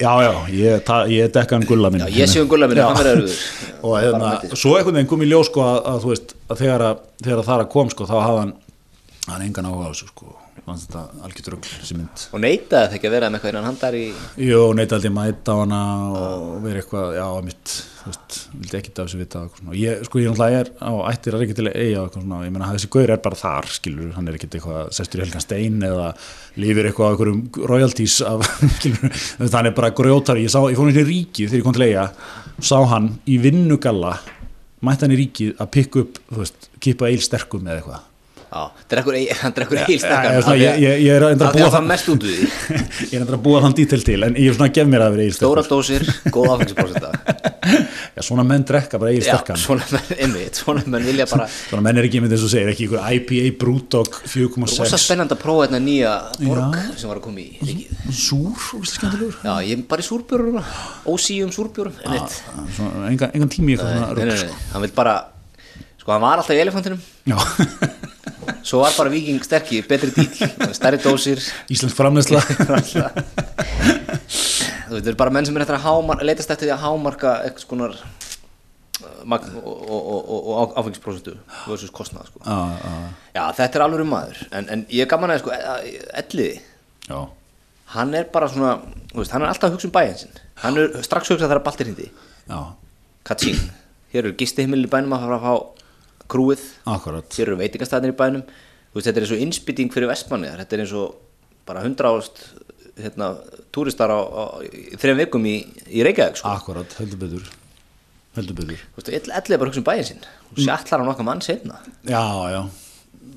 [0.00, 2.88] Já já, ég, ég dekka hann gulla minn Já, ég sé um gulla Já.
[2.88, 3.42] hann verður erfiður.
[3.84, 7.02] Og hérna, svo einhvern veginn kom í ljós sko að, að veist, að þegar að,
[7.22, 8.54] þegar að það að kom sko, þá hafði hann
[9.28, 12.28] hann engan áhuga á þessu sko fannst þetta algjört rugl þessi mynd.
[12.32, 14.04] Og neitaði það ekki að vera með eitthvað innan handar í
[14.48, 15.80] Jó, neitt aldrei mæta á hana
[16.20, 19.74] og vera eitthvað, já, mitt þú veist, vildi ekkit af þessu vita svona.
[19.80, 22.02] ég, sko, ég náttúrulega er á ættir að ekki til að eiga
[22.44, 25.44] ég meina, þessi gaur er bara þar skilur, hann er ekkit eitthvað sestur í helgan
[25.44, 26.10] stein eða
[26.60, 27.42] lifir eitthvað á einhverjum
[27.72, 28.44] royalties af,
[28.76, 31.78] skilur, hann er bara grjótari, ég sá, ég fór hérna í ríkið þegar ég kom
[31.78, 32.08] til eiga,
[32.60, 34.18] sá hann í vinnugalla,
[34.84, 38.10] mætti hann í ríkið að pikka upp, þú veist, kipa eil sterkum eða eitthvað
[38.92, 40.82] drekkur eil- hann drekkur Já, eilstakkan já, svona, ég-
[41.14, 42.48] er að búa er það mest út úr því.
[43.14, 45.16] Ég er að búa þann dítil til en ég er svona að gef mér að
[45.16, 46.52] vera eil Stóra dósir, góð
[48.14, 51.46] Já, svona menn drekka bara eil Já, sterkan svona menn, einmitt, svona menn vilja bara
[51.50, 55.34] Svona menn er ekki með þess að segja, ekki ykkur IPA Brewdog Rosa 4,6 spennandi
[55.36, 56.12] að prófa þetta nýja
[56.44, 57.76] borg sem var að koma í
[58.14, 58.54] Súr,
[59.42, 60.60] Já, ég er bara í súrbjörnum
[61.10, 61.52] Ósíum.
[61.54, 64.36] Svona, engan, tími nei,
[64.74, 65.16] hann vil bara
[65.98, 67.00] Sko, hann var alltaf í elefantinum
[68.64, 71.40] Svo var bara viking sterkir, betri dýl Stærri dósir.
[71.72, 72.40] Íslensk framleysla
[74.84, 76.82] Þú veit, það eru bara menn sem er eftir að hámar, leitast eftir því að
[76.84, 81.34] hámarka eitthvað skonar uh, magn og, og, og, og, áfengisprósentu
[81.66, 82.42] versus kostnað sko.
[82.44, 82.92] Já, já,
[83.34, 84.42] Já, þetta er alveg maður.
[84.52, 85.54] En, en ég er gaman að sko,
[86.22, 86.60] Elliði,
[87.08, 87.18] já.
[87.94, 88.76] Hann er bara svona
[89.14, 90.42] veist, hann er alltaf að hugsa um bæinn sinn.
[90.62, 92.10] Hann er strax hugsað þegar baltir hindi
[93.24, 93.56] Katsín,
[94.12, 95.73] hér eru gistiheimil í bænum að fara að fá
[96.30, 98.44] krúið hér eru veitingastæðnir í bænum.
[98.94, 101.16] Veist, þetta er eins og innspýting fyrir vestmanniðar þetta er eins og
[101.66, 102.44] bara hundra ást
[103.00, 103.32] hérna,
[103.74, 104.44] túristar á, á
[105.00, 105.56] þrejum vikum í,
[105.90, 106.52] í Reykjavík sko.
[106.54, 107.50] Akkurat, heldur betur.
[108.38, 108.86] Heldur betur.
[108.94, 110.24] Þú veist, ell er bara hugsa um bæinn sinn.
[110.52, 112.22] Og sjallar hann okkar mann setna Já,
[112.54, 112.62] já,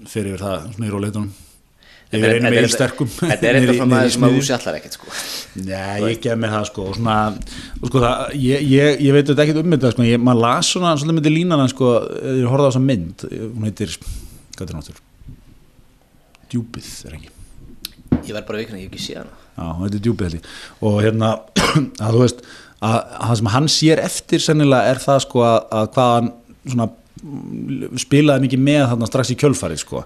[0.09, 1.33] fyrir það svona í róleitunum
[2.07, 4.77] Yfir er- þetta er- eil sterkum Þetta er eitthvað í maður sem að þú sjallar
[4.79, 5.09] ekkert sko.
[5.67, 7.15] Nei, ég gef mér það sko og svona,
[7.81, 10.69] og sko það, ég, ég, ég veit þetta ekkert um þetta sko, ég, maður las
[10.71, 11.89] svona svolítið myndi línana sko,
[12.39, 13.97] ég horfði á þessa mynd hún heitir,
[14.55, 15.01] hvað er náttúr
[16.47, 17.33] Djúpið, er ekki?
[18.27, 19.33] Ég verð bara vikna, ég hef ekki séð hana.
[19.57, 20.45] Já, hún heitir Djúpið held ég.
[20.87, 21.31] Og hérna,
[22.07, 22.39] að þú veist
[22.77, 26.29] að, að það sem hann sér eftir sennilega er það sko að, að hvað hann
[26.71, 26.87] svona
[28.01, 30.01] spilaði mikið með þarna strax í kjölfarið sko.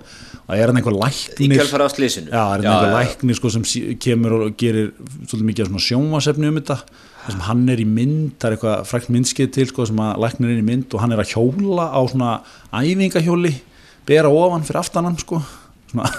[0.48, 3.54] Og er hann einhver Í læknir kjölfara á slísinu Já, er þetta einhver læknir sko,
[3.54, 3.66] sem
[4.02, 6.78] kemur og gerir svolítið mikið svona sjónvasefni um þetta.
[7.22, 10.22] Þar sem hann er í mynd, það er eitthvað frækt myndskeið til sko, sem að
[10.26, 12.32] læknir er í mynd og hann er að hjóla á svona
[12.82, 13.54] æfingahjóli
[14.10, 15.42] bera ofan fyrir aftanan sko
[15.92, 16.10] svona,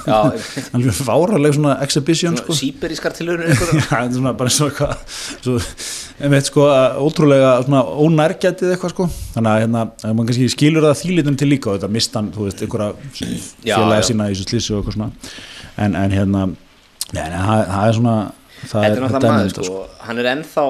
[0.72, 2.56] hann er fáraleg svona exhibition sko.
[2.56, 5.56] Sýberískar tilhörunir Já, þetta er svona bara eins og eitthvað svo,
[6.22, 6.66] einmitt sko,
[7.02, 9.08] ótrúlega svona ónærgætið eitthvað sko.
[9.36, 12.92] Þannig að hérna, mann kannski skilur það þýlitum til líka þetta mistan, þú veist, einhverja
[13.16, 15.10] félaga sína í þessu slísi og eitthvað svona.
[15.80, 16.46] En, en hérna,
[17.16, 18.16] nei, nei, það, er svona
[18.68, 20.66] það er náttúrulega maður þetta, sko, hann er ennþá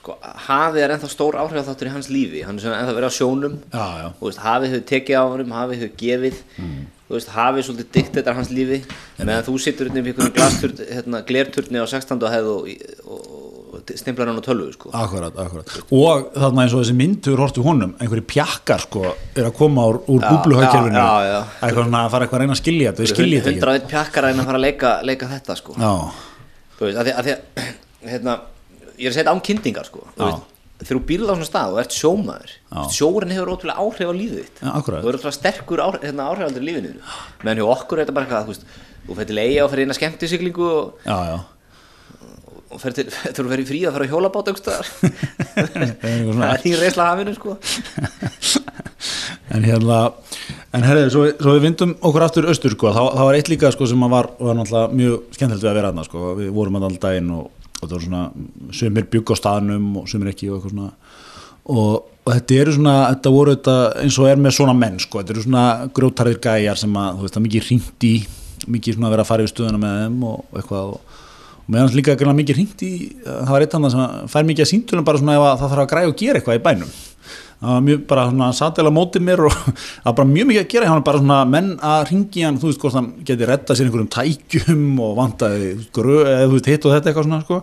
[0.00, 0.16] sko,
[0.48, 3.14] hafið er ennþá stór áhrif þáttur í hans lífi, hann er svona ennþá verið á
[3.16, 3.54] sjónum.
[3.70, 4.08] Já, já.
[4.20, 6.42] Veist, hafið hefur tekið á honum, hafið hefur gefið
[7.04, 8.78] þú veist, hafið svolítið dikt þetta hans lífi
[9.18, 12.22] meðan þú situr hérna upp í glasturn, hérna, glerturni á 16.
[12.32, 12.70] hefð og,
[13.04, 13.26] og,
[13.74, 14.92] og stimplar hann á tölvu sko.
[14.96, 19.52] Akkurat, akkurat og þarna eins og þessi myndur hortu honum einhverju pjakkar sko er að
[19.58, 20.30] koma úr, úr já.
[21.60, 24.24] eitthvað svona að fara eitthvað að reyna að skilja þetta, þau skilja þetta 101 pjakkar
[24.24, 25.76] að reyna að fara að leika, leika þetta sko.
[25.76, 25.92] Já,
[26.78, 28.40] þú veist, að því að, því að hérna,
[28.96, 30.53] ég er að setja án kynntingar sko, þú veist,
[30.84, 32.80] þegar þú býrð á svona stað og ert sjómaður Já.
[32.98, 35.00] sjórin hefur ótrúlega áhrif á lífið þitt akkurat.
[35.04, 37.16] þú er ótrúlega sterkur áhrif, hérna, áhrifaldur í lífinu þínu.
[37.44, 40.00] meðan hjá okkur er þetta bara eitthvað þú þú til eiga og fyrir inn að
[40.00, 41.38] skemmti siglingu og, já, já
[42.74, 44.88] og fyrir til, þú fyrir frí að fara á hjólabát aukstar
[45.54, 46.42] eitthvað svona.
[46.42, 47.56] það er því reisla hafinu sko
[49.54, 49.98] en hérna
[50.74, 53.70] en herrið, svo, svo við vindum okkur aftur austur sko, þá, þá var eitt líka
[53.74, 56.88] sko sem að var, var mjög skemmtilegt við að vera aðna sko, við vorum að
[56.88, 58.24] alltaf daginn og, það var svona,
[58.80, 60.90] sumir bygg á staðnum og sumir ekki og eitthvað svona.
[61.64, 61.92] Og,
[62.24, 65.34] og þetta eru svona, þetta voru þetta eins og er með svona menn sko, þetta
[65.34, 65.66] eru svona
[65.96, 68.14] grjótarðir gæjar sem að, þú veist, það mikið hringt í
[68.70, 71.16] mikið svona að vera að fara yfir stöðuna með þeim og eitthvað og,
[71.64, 72.92] og meðan líka greinlega mikið hringt í,
[73.24, 75.70] það var eitt annað sem að fær mikið að síntulum bara svona ef að það
[75.72, 76.90] þarf að græja og gera eitthvað í bænum.
[77.64, 80.72] Það var mjög bara svona satela mótið mér og það var bara mjög mikið að
[80.74, 83.88] gera hann bara svona menn að ringi hann þú veist hvort hann geti retta sér
[83.88, 87.62] einhverjum tækjum og vantaði grö eða þú veist hitt og þetta eitthvað svona sko.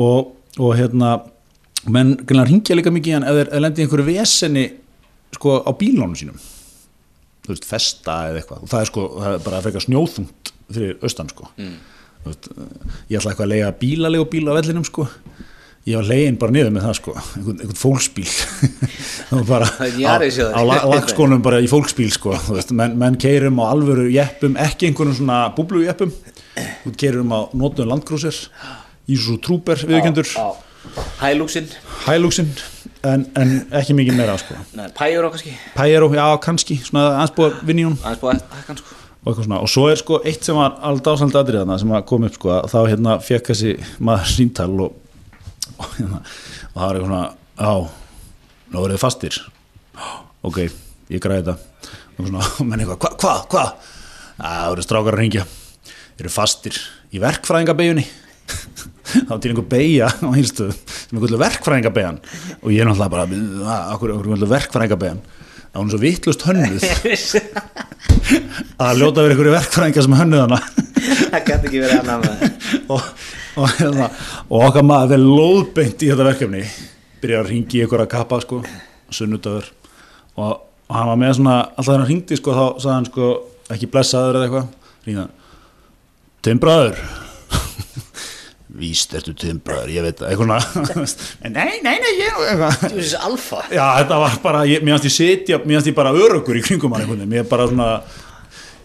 [0.00, 1.12] Og, og hérna
[1.90, 4.64] menn ringja líka mikið hann ef þeir lendi einhverju veseni
[5.36, 6.40] sko á bílónu sínum.
[7.44, 8.64] Þú veist, festa eða eitthvað.
[8.64, 11.48] Og það er sko, það er bara frekar snjóþungt fyrir austan sko.
[11.58, 11.78] Mm.
[12.26, 15.06] Ég ætla eitthvað að lega bílalegu bíl á vellinum sko.
[15.88, 17.14] Ég var legin bara niður með það sko.
[17.16, 18.26] Einhvern, einhvern fólksbíl.
[19.50, 20.16] Bara á,
[20.52, 22.34] á la- lagskónum bara í fólksbíl sko.
[22.50, 26.12] Veist, menn, menn keirum á alvöru jeppum ekki einhvern svona búblu jeppum.
[27.00, 28.36] Keirum á notuðum landgrúsir
[29.10, 30.28] Ísus Trúber viðkjöndur
[31.20, 31.70] hælúksinn
[32.06, 32.50] Hælúksinn
[33.06, 34.56] en, en ekki mikið meira sko.
[34.98, 35.54] Pæjur á kannski.
[35.76, 38.84] Pæjero, já kannski, svona aðspúa vinni hún aðeins
[39.30, 41.94] og eitthvað svona, og svo er sko eitt sem var alveg dásamt aðrið þarna sem
[41.94, 44.98] að kom upp sko, að þá hérna fekk þessi maður síntal og,
[45.78, 47.22] og hérna, og það var eitthvað svona
[47.60, 47.72] já,
[48.70, 49.40] nú eru þið fastir.
[50.46, 50.60] Ok,
[51.12, 51.56] ég græði þetta.
[52.18, 53.96] Og svona, menn eitthvað, hvað, hvað, hvað
[54.40, 55.44] það eru strákar að ringja
[56.20, 56.78] þeir eru fastir
[57.14, 58.06] í verkfræðingabeginni
[59.28, 62.20] þá til einhver beigja á einstöðu sem er kvöldu verkfræðingabeigjan
[62.60, 63.26] og ég er náttúrulega bara,
[63.94, 65.20] okkur, okkur
[65.72, 66.86] það var hún svo vittlust hönnuð.
[68.80, 70.60] Að ljóta verið einhverju verkfræðinga sem hönnuð hana.
[71.00, 72.40] Það gæti ekki verið annað með
[72.94, 73.10] og,
[73.56, 74.08] og, hérna,
[74.48, 76.64] og okkar maður er lóðbeint í þetta verkefni.
[77.20, 78.62] Byrjar að ringi í einhverja kappa sko,
[79.14, 79.70] sunnudagur.
[80.36, 80.54] Og,
[80.88, 83.32] og hann var með svona, alltaf þegar hann ringdi sko, þá sagði hann sko,
[83.76, 84.96] ekki blessaður eða eitthvað.
[85.06, 85.36] Ringdi hann
[86.40, 86.96] Timbraður
[88.80, 90.56] Víst ertu timbraður, ég veit svona.
[91.44, 92.38] Nei, nei, nei, ég
[92.80, 93.60] þú veist alfa.
[93.68, 96.64] Já, þetta var bara, ég, mér fannst ég sitja, mér fannst ég bara öruggur í
[96.64, 97.90] kringum hann mér bara svona,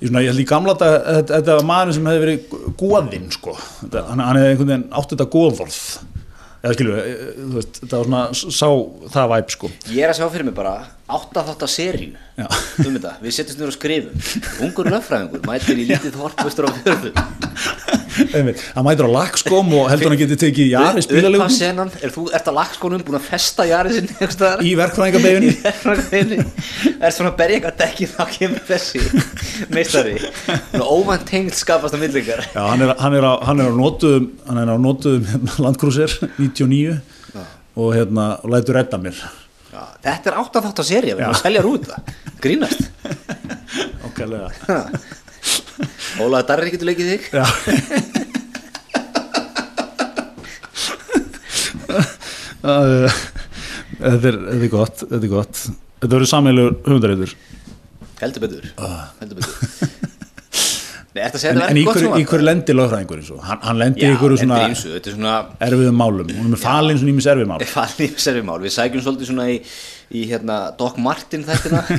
[0.01, 3.55] ég, svona, ég held í gamla þetta, þetta, var maður sem hefði verið góðinn, sko,
[3.86, 5.79] þetta, hann, hann hefði einhvern veginn átt þetta góðvorð,
[6.60, 6.99] eða skilju,
[7.39, 8.27] þú veist, þetta var svona,
[8.60, 9.73] sá það væp, sko.
[9.93, 12.47] ég er að sjá fyrir mig bara átta þátt að serju Já.
[12.81, 14.23] um þetta, við setjumst nýra og skrifum.
[14.65, 17.19] Ungur löffræðingur, mætir í lítið þorpustur á fjörðum.
[18.15, 22.25] Hann mætur á lagskóm og heldur hann geti tekið Jari upphaf spilalegum senan, er þú,
[22.33, 23.67] ert að lagskónum búin að festa
[23.99, 24.65] einhvers staðar?
[24.65, 26.39] í verkfræðingabeginni.
[27.05, 29.03] er svona að berja eitthvað dekki þá kemur þessi
[29.75, 30.17] meistari.
[30.81, 32.45] Óvænt tengd skapast á millingar.
[32.55, 36.97] Hann er, á, nótuðum, hann er á nótuðum hérna, landkrúsir 99
[37.75, 39.19] og hérna, lætur redda mér.
[40.05, 41.95] Þetta er átt að þátt að serja við erum að selja rúta,
[42.43, 42.83] grínast.
[44.09, 44.49] Okkarlega.
[46.23, 47.23] Ólaður Darri getur leikið þig?
[47.35, 47.45] Já.
[52.65, 52.85] Það
[53.95, 55.59] Þetta er, þetta er gott Þetta er gott.
[56.01, 57.35] Þetta verður sammeilur höfundareitur
[58.21, 58.69] heldur betur.
[59.19, 60.11] Heldur betur
[61.15, 62.30] Nei, En, þetta en í verður gott hverju, í sjónvarp?
[62.32, 65.36] hverju lendir lögfræðingur eins og hann, hann lendir í hverju þetta svona þetta svona
[65.69, 66.32] erfiðum málum.
[66.36, 69.45] Hún er með falin svona ímis erfið mál falið í servimál, við sækjum svolítið svona
[69.54, 69.56] í,
[70.12, 71.86] í hérna, Doc Martin þættina.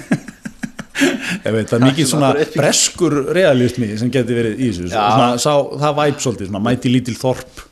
[1.47, 4.87] Ég veit, það er mikið svona í- breskur realismi sem geti verið í þessu.
[4.93, 7.65] Svona, sá, það væp svolítið, svona mæti lítil þorp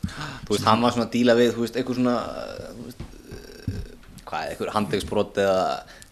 [0.45, 2.17] þú veist, hann var svona að díla við, þú veist, eitthvað svona
[4.25, 5.63] hvað, eitthvað handvegsbrot eða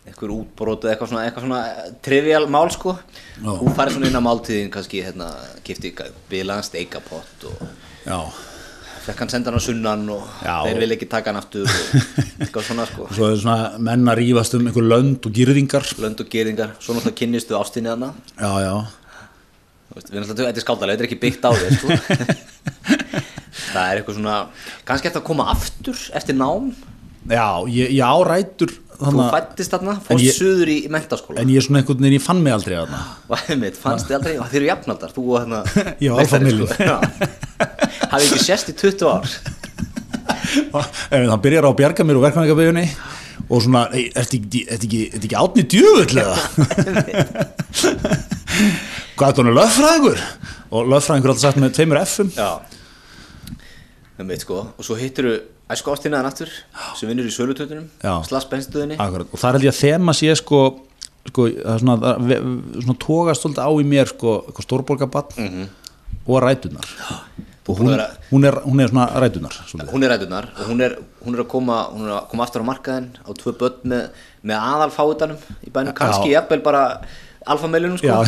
[0.04, 2.96] eitthvað útbrot eða eitthvað svona, eitthvað svona uh, trivial mál, sko.
[3.38, 3.52] Já.
[3.60, 5.30] hún farið svona inn á máltíðin, kannski, hérna
[5.66, 5.94] kifti
[6.32, 7.62] bilaðan steikapott og
[8.04, 8.18] Já,
[9.06, 10.58] fekk hann senda hann á sunnan og Já.
[10.68, 11.96] þeir vil ekki taka hann aftur og
[12.44, 13.08] eitthvað svona, sko.
[13.16, 16.98] Svo er svona menn að rífast um einhver lönd og gyrðingar lönd og geringar, svo
[16.98, 18.76] náttúrulega kynnistu ástinni hana Já, já,
[19.96, 21.88] veist, við alltaf, þetta er skáldalega, þetta er ekki byggt á þér sko.
[23.74, 24.40] það er eitthvað svona
[24.84, 26.74] kannski eftir að koma aftur eftir nám
[27.30, 31.82] já, ég, ég árætur þú fættist þarna, fórst suður í, mentaskóla en ég er svona
[31.82, 33.00] einhvern veginn, ég fann mig aldrei þarna.
[33.32, 35.60] Og einmitt, fannst þið aldrei, þeir eru jafnaldar þú og hérna
[36.04, 36.78] Ég var.
[36.80, 36.98] Já.
[38.14, 39.26] hafið ekki sést í 20 ár.
[41.14, 42.86] En það byrjar á að bjarga mér úr verkvæðingabeginni
[43.50, 45.02] og svona, ertu ekki,
[45.36, 46.38] átni djöfull eða?
[49.18, 50.22] Hvað er það löffræðingur
[50.74, 52.30] og löffræðingur alltaf sagt með tveimur F-um.
[52.38, 52.52] Já.
[54.22, 55.36] Einmitt sko, og svo hittir þú
[55.72, 56.50] æsku ástinnaðan aftur
[57.00, 58.18] sem vinnur í sölutötunum Já.
[58.28, 60.60] slags bensinstöðinni Akkurat, og það er ég að þema sé sko,
[61.30, 61.48] sko
[61.80, 61.96] svona,
[62.84, 62.98] svona
[63.40, 65.70] svolítið á í mér sko, stórborgabann Mhm.
[66.28, 66.88] og rætunar
[67.68, 67.96] og hún,
[68.32, 69.92] hún, er, hún er svona rætunar svolítið.
[69.94, 72.62] hún er rætunar og hún er, hún er að koma hún er að koma aftur
[72.64, 74.10] á markaðin á tvö börn með,
[74.44, 76.84] með aðalfáutanum í bænum, kannski jafnvel bara
[77.48, 78.24] alfameilunum sko.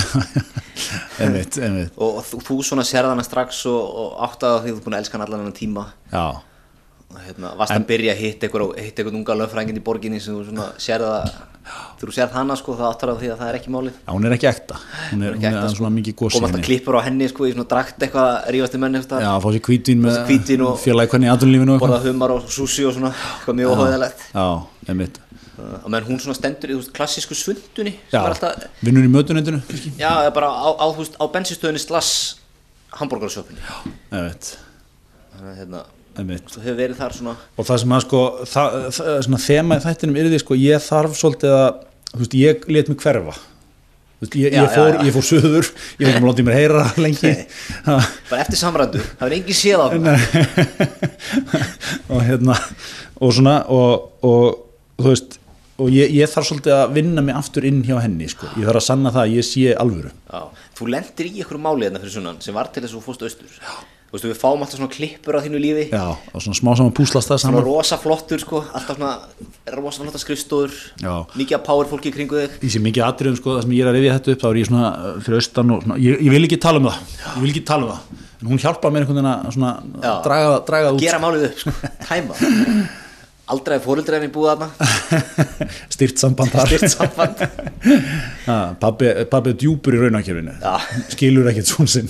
[1.23, 1.91] Einmitt, einmitt.
[1.95, 4.83] Og, þú, þú svona sérð hana strax og, og áttaði á því að þú er
[4.87, 5.85] búin að elska hann allan hennan tíma.
[6.11, 6.25] Já,
[7.25, 10.45] hérna, varst að byrja að hitta einhver, hitta einhvern unga lögfrængin í borginni sem þú
[10.49, 11.27] svona sérð að
[11.65, 13.95] þegar þú sérð hana sko þá áttar á því að það er ekki málið.
[13.97, 14.79] Já, hún er ekki ekta.
[15.11, 17.53] Hún er, hún er aðeins svona mikið gósi koma alltaf klippur á henni sko í
[17.55, 21.81] svona drakt eitthvað rífasti eftir já, fá sér kvítin og- félagi hvernig í aðunlífinu og
[21.81, 22.11] borða eitthvað.
[22.13, 24.45] humar og sushi og svona eitthvað mjög óhauðalegt já,
[24.89, 25.19] einmitt.
[25.55, 29.05] Og menn hún svona stendur í þú veist, klassísku svundunni sem já, er alltaf vinnur
[29.07, 29.61] í mötunendinu
[29.97, 32.35] Já, bara á, á, veist, á bensinstöðinni slass
[35.35, 35.85] að hérna,
[36.19, 40.21] hefur verið þar svona og það sem að sko það, það, svona þema í þættinum
[40.21, 41.67] er því sko ég þarf svolítið að
[42.15, 43.35] þú veist, ég let mig hverfa.
[44.23, 45.05] Veist, ég, Já, ég, fór, já, já.
[45.09, 47.31] ég fór söður ég um að láta mér heyra lengi.
[47.85, 49.87] Bara eftir samrændu, það er engin séð á
[52.15, 52.55] og hérna
[53.19, 55.35] og svona og, og þú veist
[55.83, 58.47] og ég, ég þarf svolítið að vinna mig aftur inn hjá henni sko.
[58.55, 60.13] ég þarf að sanna það að ég sé alvöru.
[60.31, 63.05] Já, þú lendir í einhverju máli hérna fyrir sunnan sem var til þess að þú
[63.09, 63.59] fórst austur
[64.15, 65.81] Þú veist, við fáum alltaf svona klippur á þínu lífi.
[65.91, 67.65] Já, og svona smá saman púslast það Svona saman.
[67.67, 70.77] rosa flottur sko, alltaf svona rosa flotta skrifstóður.
[71.35, 72.55] Mikið af power fólki kringu þig.
[72.63, 74.59] Í sér mikið atriðum sko, það sem ég er að rifja þetta upp þá er
[74.61, 77.01] ég svona uh, fyrir austan og svona, ég, ég vil ekki tala um það.
[77.27, 78.21] Ég vil ekki tala um það.
[78.39, 80.13] En hún hjálpa mér einhvern veginn að svona, Já.
[80.29, 81.75] draga, draga það út Gera málið upp, sko,
[82.07, 82.39] tæma.
[83.55, 84.87] Aldrei fóreldri henni búið þarna.
[85.93, 86.71] Styrt samband þar.
[86.71, 87.43] Styrt samband.
[88.45, 90.75] Ha, pabbi, er djúpur í raunakefinu Já.
[91.13, 92.09] skilur ekkert svon sinn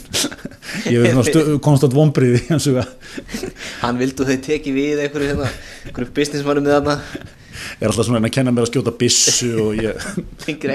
[0.89, 2.85] ég er svona konstant að
[3.81, 5.49] Hann vildu þau teki við einhverju hérna
[5.85, 6.95] Einhverju businessmannum með þarna.
[7.79, 9.95] Er alltaf svona að kenna mér að skjóta byssu og ég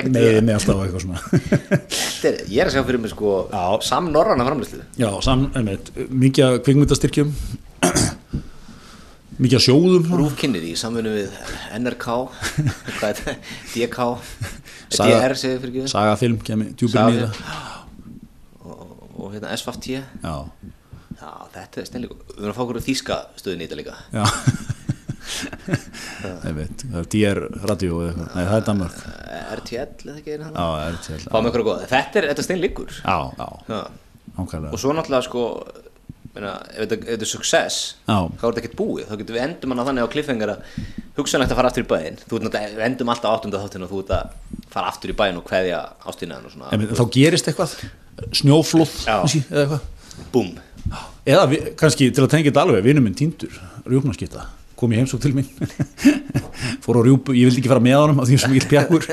[0.08, 1.20] meði mig alltaf á eitthvað svona.
[2.24, 3.64] Er, ég er að sjá fyrir mig sko Já.
[3.84, 7.34] Sam Norranna framlýslu já, sam, einmitt, mikið af kvikmyndastyrkjum.
[9.40, 10.20] Mikið af sjóðum svona.
[10.22, 11.36] Rúfkynnið í samfunnu við
[11.80, 12.08] NRK?
[13.76, 14.08] DK
[14.90, 15.86] DR segir fyrir ekki.
[15.92, 17.28] sagafilm, kemur Saga- nýða
[19.30, 20.02] og, hérna SFT já,
[21.20, 23.94] Já, þetta er steinleikum Við erum að fá okkur þýska stöðin í þetta líka.
[24.14, 24.24] Já.
[26.48, 27.38] Einmitt, það er DR
[27.70, 28.96] radio nei það er Danmark
[29.60, 30.64] RTL eða ekki einu hann já,
[31.06, 33.80] til Fáum ykkur að góða Þetta er, þetta er steinleikur já, já, Já.
[34.40, 35.42] Og svo náttúrulega sko
[36.36, 38.16] meina, ef þetta er success Já.
[38.16, 40.80] þá er þetta ekkert búið, þá getum við endum hann þannig á kliffengar að
[41.18, 42.18] hugsanlegt að fara aftur í bæinn.
[42.24, 45.50] Þú við endum alltaf áttunda þáttinn og þú ert að fara aftur í bæinn og
[45.50, 47.76] svona, En þá gerist eitthvað?
[48.36, 49.88] Snjóflóð eða eitthvað?
[50.30, 50.54] Búm
[51.28, 53.52] eða vi, kannski til að tengja þetta alveg vinur minn týndur,
[53.88, 54.46] rjúpnaskita
[54.80, 55.44] kom í heimsók til mín.
[56.84, 59.04] Fór á rjúpu, ég vildi ekki fara með honum af því sem ég pjakkur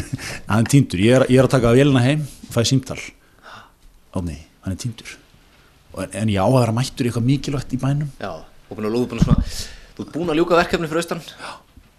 [0.52, 3.00] hann týndur, ég er, ég er að taka vélina heim og fæ símtal.
[4.12, 5.16] Átni, hann er týndur
[6.02, 8.96] en, ég á að vera mættur í eitthvað mikilvægt í bænum já, og búin að
[8.96, 9.46] lúða búin að svona
[9.94, 11.54] þú ert búin að ljúka verkefni fyrir austan já.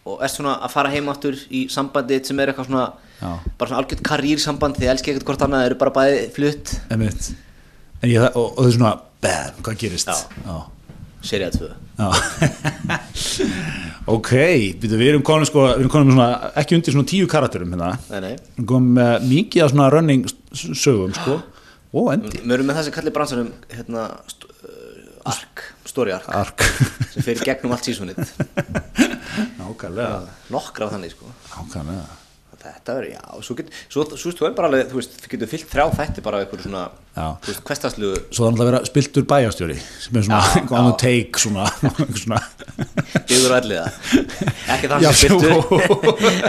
[0.06, 3.32] og ert svona að fara heim aftur í sambandi sem er eitthvað svona Já.
[3.58, 7.04] bara svona algjört karýrsamband þið elski ekkert hvort annað, eru bara bæði flutt en
[8.12, 10.18] ég, og, og það er svona bam, hvað gerist Já.
[10.44, 10.58] Já.
[11.32, 12.10] serið 2 Já.
[14.16, 14.32] ok,
[14.84, 17.94] við erum komin sko, við erum komin með svona, ekki undir svona tíu karakterum hérna,
[18.12, 18.34] nei, nei.
[18.36, 21.40] við erum komin með mikið af svona running sögum sko,
[21.96, 22.42] og endi.
[22.44, 26.28] Við erum með þessi kalli bransanum hérna, st uh, ark, story ark.
[26.36, 26.68] Ark.
[27.14, 27.88] Sem í gegnum allt
[29.62, 30.22] nákvæmlega.
[30.54, 31.32] Nokkra á þannig sko.
[31.56, 32.25] Nákvæmlega
[32.66, 35.50] þetta verður, já, svo get svo, svo, svo er bara alveg, þú veist, þú getur
[35.52, 36.84] fyllt þrjá þætti bara á einhverju svona,
[37.16, 37.26] Já.
[37.44, 40.98] þú veist, hverstaslu svo er náttúrulega að vera spiltur bæjastjóri sem er svona, eitthvað annað
[41.04, 41.68] take svona,
[42.22, 42.42] svona
[43.36, 43.86] og elliða.
[44.76, 45.54] Ekki þann Já, sem spiltur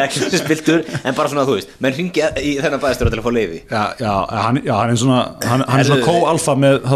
[0.02, 3.20] ekki þann sem spiltur, en bara svona, þú veist menn ringi í þennan bæðastur til
[3.22, 6.58] að fá leiði já, já, hann, já, hann er svona hann, hann er svona kó-alfa
[6.58, 6.90] með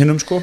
[0.00, 0.42] hinnum sko.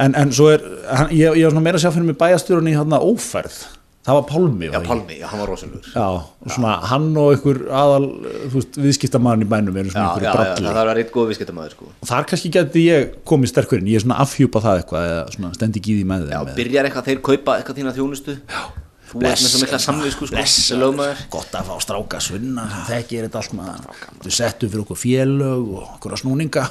[0.00, 2.70] En, en svo er, hann, ég, ég var svona meira að sjá fyrir mig bæjastjórun
[2.70, 3.58] í þarna óferð
[4.06, 4.88] það var Pálmi já, var það?
[4.90, 6.06] Pálmi, já, hann var rosalur já, Já,
[6.40, 8.06] og svona hann og einhver aðal,
[8.48, 10.66] þú veist, viðskiptamann í bænum já, svona já, einhverju það bralli.
[10.68, 14.00] þarf að vera eitt góð viðskiptamæður sko þar kannski geti ég komið sterkur inn, ég
[14.00, 16.54] er svona afhjúpa það eitthvað eða svona stendi því með já, þeim.
[16.62, 18.62] byrjar eitthvað, þeir kaupa eitthvað þína þjónustu já,
[19.10, 23.40] þú ert með svo mikla samvisku sko, Gott að fá stráka svinna sem þekkir þetta
[23.40, 24.04] allt maður.
[24.22, 26.64] Þú settu fyrir okkur félög og okkur að snúninga.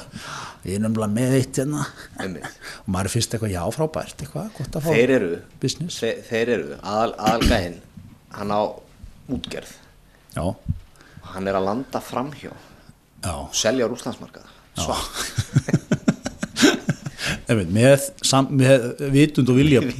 [0.68, 1.86] Ég er nefnilega með eitt hérna.
[2.84, 5.30] Og maður fyrst eitthvað já frábært, eitthvað, gott að fá þeir eru
[5.62, 6.00] business.
[6.02, 7.78] þeir, eru, aðal, aðalgæðin
[8.36, 8.60] hann á
[9.30, 9.72] útgerð
[10.36, 10.44] Já,
[11.32, 13.34] hann er að landa framhjá já.
[13.56, 14.46] selja á rúslandsmarkað
[14.78, 15.10] svart
[17.70, 18.04] með,
[18.54, 19.80] með vitund og vilja.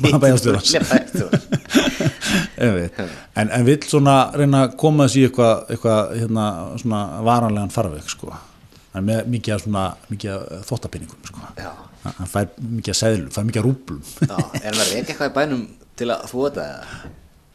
[2.61, 2.99] Einmitt.
[3.35, 6.45] en, en vill svona reyna að koma þessi í eitthvað, eitthvað hérna,
[6.83, 8.35] svona varanlegan farveg sko.
[8.95, 11.47] Hann er með mikið af svona mikið af þóttapinningum sko.
[11.61, 11.71] Já.
[12.19, 15.31] hann fær mikið af seðlum, fær mikið af rúblum Já, er hann að reyka eitthvað
[15.33, 15.65] í bænum
[16.01, 16.69] til að þú þetta?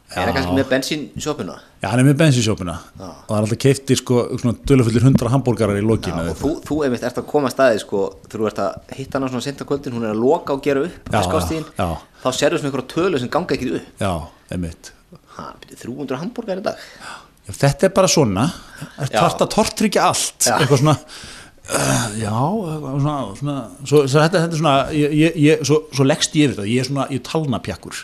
[0.06, 1.54] Er hann kannski með bensínsjópuna?
[1.82, 3.06] já, hann er með bensinsjópuna Já.
[3.10, 6.50] og það er alltaf keiftir sko, svona dölufullir hundra hambúrgarar í Já, lokinu og þú,
[6.68, 9.66] þú einmitt ert að koma að staði sko, þú ert að hitta hana svona senta
[9.66, 11.88] kvöldin hún er að loka og gera upp Já, skástíðin, já.
[12.22, 14.12] þá sérðu svona einhverja tölu sem ganga ekki upp já,
[14.54, 14.92] einmitt
[15.34, 17.10] ha, byrju, 300 hambúrgar í dag já,
[17.46, 19.20] þetta er bara svona Já.
[19.20, 20.56] þarf að tortryggja allt Já.
[20.56, 26.06] eitthvað svona uh, já, svona, svona svo, þetta, þetta er svona ég, ég, svo, svo
[26.06, 28.02] leggst ég yfir þetta, ég er svona ég talna pjakkur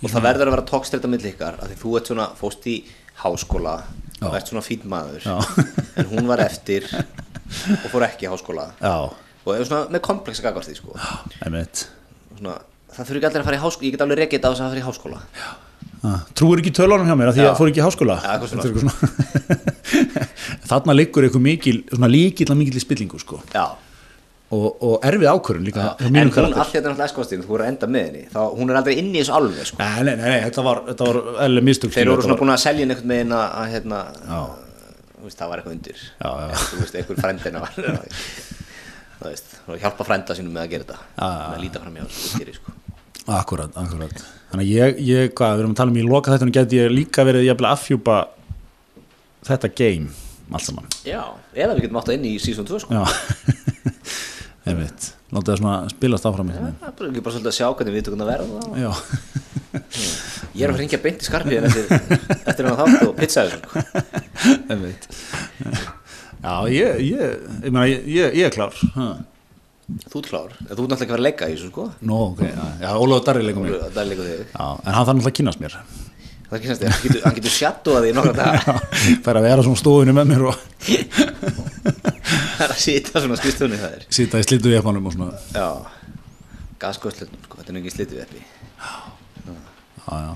[0.00, 2.76] og það verður að vera tókstreita milli ykkar af því þú ert svona, fóst í
[3.22, 3.76] háskóla
[4.20, 5.38] og ert svona fín maður Já.
[6.00, 8.96] en hún var eftir og fór ekki í háskóla já,
[9.46, 10.94] og er svona með komplexa gagvart því sko.
[12.90, 14.72] það þurfi ekki allir að fara í háskóla ég get alveg reykið á þess að
[14.74, 15.22] fara í háskóla
[16.00, 18.48] Ah, Trúir ekki tölunum hjá mér að því að fór ekki í háskóla eitthvað.
[18.54, 19.60] Þetta er eitthvað svona.
[20.70, 21.76] Þarna liggur eitthvað mikil
[22.14, 23.40] líkill að mikil í spillingu sko.
[24.50, 27.86] Og, og erfið ákvörun líka en hún hérna er náttúrulega eskostin, þú voru að enda
[27.86, 29.78] með henni þá, hún er aldrei inni í þessu alveg sko.
[29.78, 32.58] Nei, nei, nei, nei, þetta var, þetta var þeir voru þetta svona var- búin að
[32.64, 34.00] selja einhvern veginn að, að hérna,
[35.36, 36.58] það var eitthvað undir Já, já.
[36.64, 41.28] þú veist, einhver frendina var þú veist, hjálpa frenda sínum með að gera þetta Já,
[41.30, 42.74] já, með að líta fram hjá þessu sko.
[43.28, 44.24] Akkurat, akkurat.
[44.50, 46.92] Þannig að ég, ég, hvað, við erum að tala um í loka þetta geti ég
[46.94, 48.16] líka verið að afhjúpa
[49.46, 50.10] þetta game
[50.50, 50.88] allt saman.
[51.06, 51.22] Já,
[51.54, 52.96] eða við getum átt að inni í season 2 sko.
[52.96, 53.04] Já.
[54.70, 58.02] Einmitt, láta það svona spilast áfram það er ekki bara svolítið að sjá hvernig við
[58.06, 58.90] tökum að verða Já,
[60.58, 61.86] ég er að hringja beint í skarpið eftir,
[62.44, 63.84] eftir hann þátt og pizzaði sko.
[64.74, 65.08] einmitt.
[66.40, 67.24] Já, ég, ég,
[67.64, 68.76] ég, ég, ég, ég er klár.
[68.96, 69.08] Ha.
[70.10, 71.86] Þú ert klár, þú ert náttúrulega ekki að vera að leika í þessu sko.
[72.06, 74.42] Nó, ok, já, já Ólafur Darri leikum mig það er leikur þig.
[74.52, 75.76] Já, en hann þarf náttúrulega að kynast mér.
[76.50, 78.76] Það er ekki semst, hann getur, getur sjattuað því nokkra daga.
[79.24, 80.56] Fær að vera svona stofinu með mér og
[82.10, 84.06] það er að sita svona skrifstunni það er.
[84.18, 85.38] Sita í slitu í efanum og svona.
[85.54, 85.68] Já,
[86.82, 88.40] gaskostlutnum sko, þetta er ekki slitið eppi
[88.80, 88.94] Já,
[90.10, 90.30] já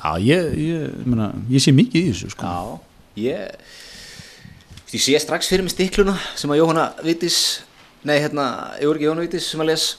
[0.00, 2.48] Já, ég, ég, ég, meina, ég sé mikið í þessu sko.
[2.48, 2.60] Já,
[3.20, 3.40] ég
[4.90, 7.36] ég sé strax fyrir mig stikluna sem að Jóhanna Vitis
[8.04, 8.46] nei, hérna,
[8.80, 9.90] Jóhanna Vitis sem að les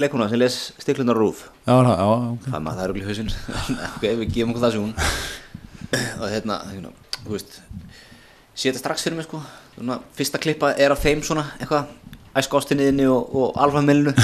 [0.00, 2.46] leikuna sem les stikluna rúf Já, já, já, ok.
[2.50, 3.32] Það maður það er okkur í hausinn.
[3.96, 4.94] Ok, við gefum okkur það hún.
[6.20, 7.58] Og hérna, hérna, þú veist
[8.54, 9.42] sé þetta strax fyrir mig sko.
[9.76, 11.92] Svona, fyrsta klippa er af þeim svona eitthvað
[12.40, 14.14] æsku ástinniðinni og, og alfamilinu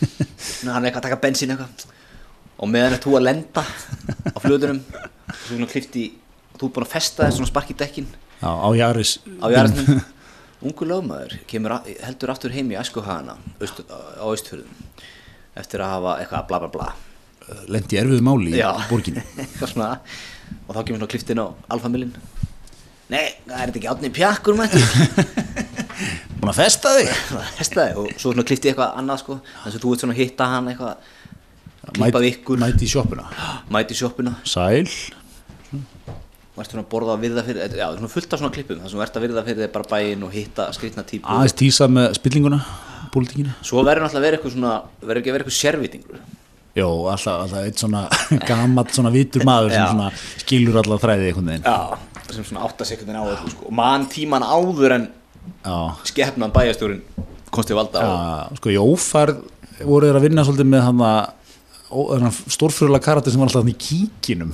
[0.70, 1.86] hann er eitthvað að taka bensín eitthvað.
[2.56, 6.06] Og meðan er þú að lenda á flutunum svo svona klifti
[6.56, 8.08] þú er búin að festa þess svona spark í dekkin.
[8.40, 9.18] Já, á Jaris.
[9.42, 10.00] Á jarðnum
[10.64, 14.72] ungu lögmaður kemur a- heldur aftur heim í æsku hana aust, á austfjörðum
[15.56, 16.88] eftir að hafa eitthvað bla bla bla.
[17.70, 18.62] Lendi erfiðu máli í
[19.60, 19.90] svona.
[20.66, 22.12] og þá kemur svona kliftin á alfamilin
[23.12, 24.82] nei, það er þetta ekki átni pjakkur mættur
[26.40, 27.12] Búin að festa þig.
[27.96, 29.36] Og svo klifti eitthvað annað sko.
[29.62, 31.06] Þannig að þú ert svona að hitta hann eitthvað.
[31.96, 33.24] Klippað ykkur, Mæti í sjoppuna.
[33.72, 34.34] Mæti í sjoppuna.
[34.44, 34.90] Sæl
[36.56, 38.92] og ert svona að borða að virða fyrir já, svona fullt af svona klippum þar
[38.94, 41.28] sem ert að virða fyrir þig bara bæinn og hitta skrýtna típu.
[41.28, 42.60] Aðeins tísa með spillinguna
[43.12, 43.52] Pólitíkina.
[43.64, 46.24] Svo verður náttúrulega að vera eitthvað svona verður ekki að vera eitthvað sérvitingur
[46.76, 48.02] Jó, alltaf, alltaf eitt svona
[48.50, 49.86] gammalt svona vitur maður sem Já.
[49.92, 50.08] svona
[50.42, 51.64] skilur alla þræði einhvern veginn.
[51.64, 53.68] Já, sem svona áttasekundin á öllu sko.
[53.70, 55.06] og mann tíman áður en
[55.64, 55.76] Já,
[56.10, 57.00] skefnan bæjastjórinn
[57.54, 59.44] komst til valda já sko í ófærð
[59.86, 64.52] voru þeir að vinna svolítið með hann stórfröla karakter sem var alltaf í kíkinum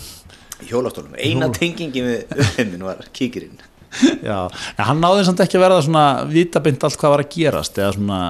[0.68, 3.60] hjólastólum, eina tengingi við uppheimin var kíkirinn.
[4.24, 4.38] Já,
[4.78, 7.90] en hann náði samt ekki að verða svona vitabind allt hvað var að gerast eða
[7.98, 8.20] svona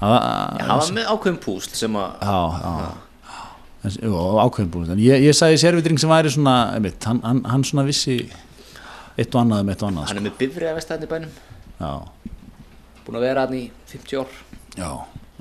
[0.00, 2.92] að, Já, hann var með ákveðin púsl sem að Já, já.
[3.84, 7.66] En- Jú, ákveðin en ég, ég sagði sérvitring sem væri svona einmitt, hann, hann, hann
[7.68, 8.16] svona vissi
[9.18, 11.34] eitt og annað um eitt og annað hann er með bifriða vestæðin í bænum.
[11.34, 11.50] Sko.
[11.84, 12.32] Já,
[13.04, 14.38] búin að vera hann í 50 ár.
[14.80, 14.88] Já,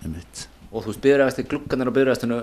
[0.03, 2.37] einmitt og þú veist vestæðin, glugganir á bifriða vestæðinu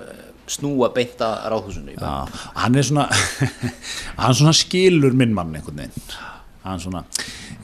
[0.50, 3.06] snúa beint að ráðhúsinu Já, hann er svona
[4.20, 6.14] hann svona skilur minn mann einhvern veginn.
[6.60, 7.02] Hann svona,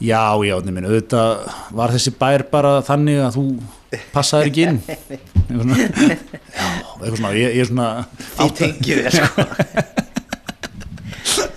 [0.01, 1.33] já, já, minn, auðvitað
[1.77, 3.45] var þessi bær bara þannig að þú
[4.15, 4.79] passaðir ekki inn.
[5.51, 5.81] Svona,
[6.61, 7.91] já, eitthvað svona ég, ég er svona
[8.39, 9.49] því tengið þér sko.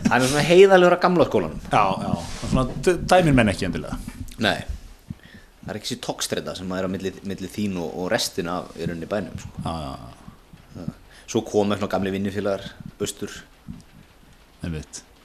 [0.09, 1.61] Hann er svona heiðalegur að gamla skólanum.
[1.69, 2.11] Já, já,
[2.49, 2.67] svona
[3.13, 3.97] dæmir menn ekki endilega.
[4.41, 4.59] Nei
[5.69, 8.73] það er ekki sér tókstreita sem er á milli, milli þín og, og restina af
[8.79, 9.51] í rauninni bænum sko.
[9.61, 9.75] já,
[10.79, 10.87] já,
[11.29, 12.65] svo koma svona gamli vinnufélagar
[12.99, 13.29] austur,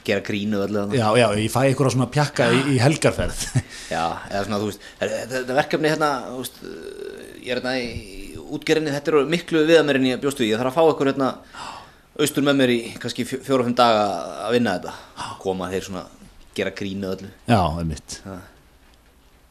[0.05, 0.83] gera grínu þarna.
[0.93, 3.41] já, já, ég fæ einhverja svona pjakka í, í helgarferð.
[3.95, 6.59] Já, eða svona, þú veist, þetta, verkefni hérna, þú veist,
[7.41, 7.89] ég er hérna í
[8.57, 11.31] útgerinni, þetta eru miklu viða mér en ég bjóstu, ég þarf að fá ykkur hérna
[12.21, 14.03] austur með mér í kannski fjó- fjóra og fimm daga
[14.45, 14.95] að vinna þetta,
[15.45, 16.05] koma þeir svona,
[16.57, 17.31] gera grínu öllu.
[17.49, 18.19] já, einmitt.
[18.29, 18.54] Er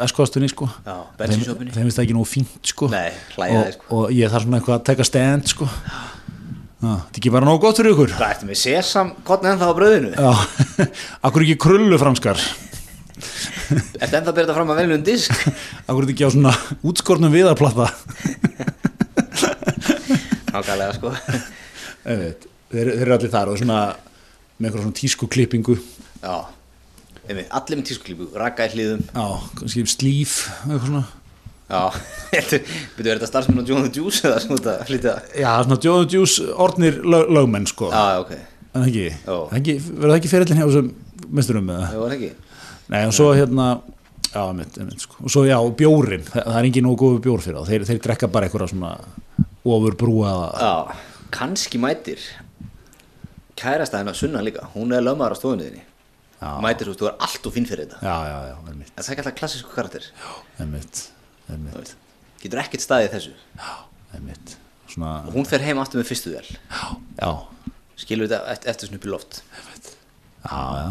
[0.03, 1.71] eskostunni sko Já, bensínshopunni.
[1.75, 3.89] þeim finnst það ekki nú fínt sko Nei, hlæja og, sko.
[3.99, 5.69] og ég þarf svona eitthvað að teka stand sko
[6.77, 9.79] þetta er ekki bara nógu gott fyrir ykkur Hvað ertu með sesam, kottni ennþá á
[9.79, 10.11] bröðinu?
[11.27, 12.41] Akkur ekki krullu franskar
[13.67, 15.37] Ertu ennþá að byrja þetta fram að velja um disk?
[15.87, 16.55] akkur er þetta ekki á svona
[16.87, 17.91] útskornum viðarplata
[20.57, 21.13] Nákvæmlega, sko.
[22.11, 22.47] Einmitt.
[22.73, 23.81] þeir, þeir eru allir þar og svona
[24.57, 25.77] með einhverja svona tísku klippingu
[26.23, 26.37] Já,
[27.27, 29.03] einmitt, allir með tískuklípu, raka í hlýðum.
[29.13, 29.27] Já,
[29.61, 31.05] kannski slíf eitthvað svona
[31.67, 31.81] Já,
[32.39, 32.45] er
[33.19, 35.15] þetta starfsmenn á the Juice eða svona þetta?
[35.35, 38.33] Já, svona Joe and Juice orðnir lög, lögmenn sko Já, ok,
[38.77, 39.07] En ekki,
[39.57, 40.91] ekki verður það ekki ferillin hjá þessum
[41.35, 41.91] mesturum með það?
[41.91, 42.33] það var ekki.
[42.93, 43.67] Nei, og svo hérna
[44.31, 45.19] Já, einmitt, einmitt, sko.
[45.25, 48.01] og svo já, bjórin það, það er engin nógu góðu bjór fyrir þá þeir, þeir
[48.07, 48.91] drekka bara eitthvað svona
[49.75, 50.97] ofur brúa Já,
[51.35, 52.23] kannski mætir
[53.57, 55.85] kærastæðina Sunna líka, hún er lögmaður á stofunniðinni
[56.37, 56.51] Já.
[56.61, 58.01] mætir þú veist, þú er allt og finn fyrir þetta.
[58.05, 60.09] Já, já, já, en það er alltaf klassísku karakter.
[60.61, 61.03] Einmitt,
[61.49, 61.97] veist.
[62.43, 63.35] getur ekkert staðið þessu.
[64.87, 67.31] Svona, og hún fer heim aftur með fyrstu vel já,
[67.99, 69.41] skilur þetta eftir, eftir snupi loft.
[70.47, 70.87] Já, já.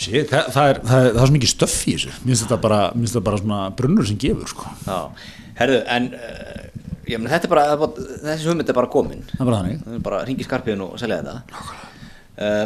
[0.00, 2.12] Shit, það, það, er, er, það er svo mikið stöff í þessu.
[2.24, 2.78] Minnst þetta bara,
[3.20, 4.70] bara svona brunnur sem gefur sko.
[4.86, 4.98] Já,
[5.60, 6.60] herðu, en uh,
[7.10, 7.90] ég þetta er bara,
[8.26, 9.24] þessi hugmynd er bara komin.
[9.32, 9.82] Það er bara þannig.
[9.86, 11.66] Það er bara ringi skarpiðin og selja þetta.
[12.40, 12.64] Uh,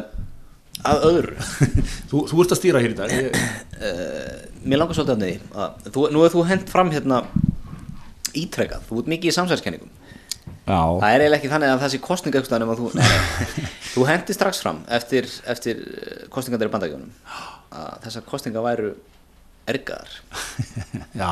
[0.85, 1.49] að öðru.
[2.11, 3.13] Þú, þú ert að stýra hér í dag.
[3.15, 3.43] Ég,
[3.81, 7.23] uh, mér langar svolítið að að þú, nú er þú hent fram hérna
[8.35, 9.91] ítrekað, þú ert mikið í samsælskenningum
[10.65, 12.91] já, það er eiginlega ekki þannig að þessi kostninga eitthvað nema þú,
[13.95, 15.83] þú hendi strax fram eftir, eftir
[16.35, 17.13] kostningandir í bandagjónum
[17.75, 18.95] að þessar kostninga væru
[19.71, 20.17] ergaðar.
[21.17, 21.31] Já.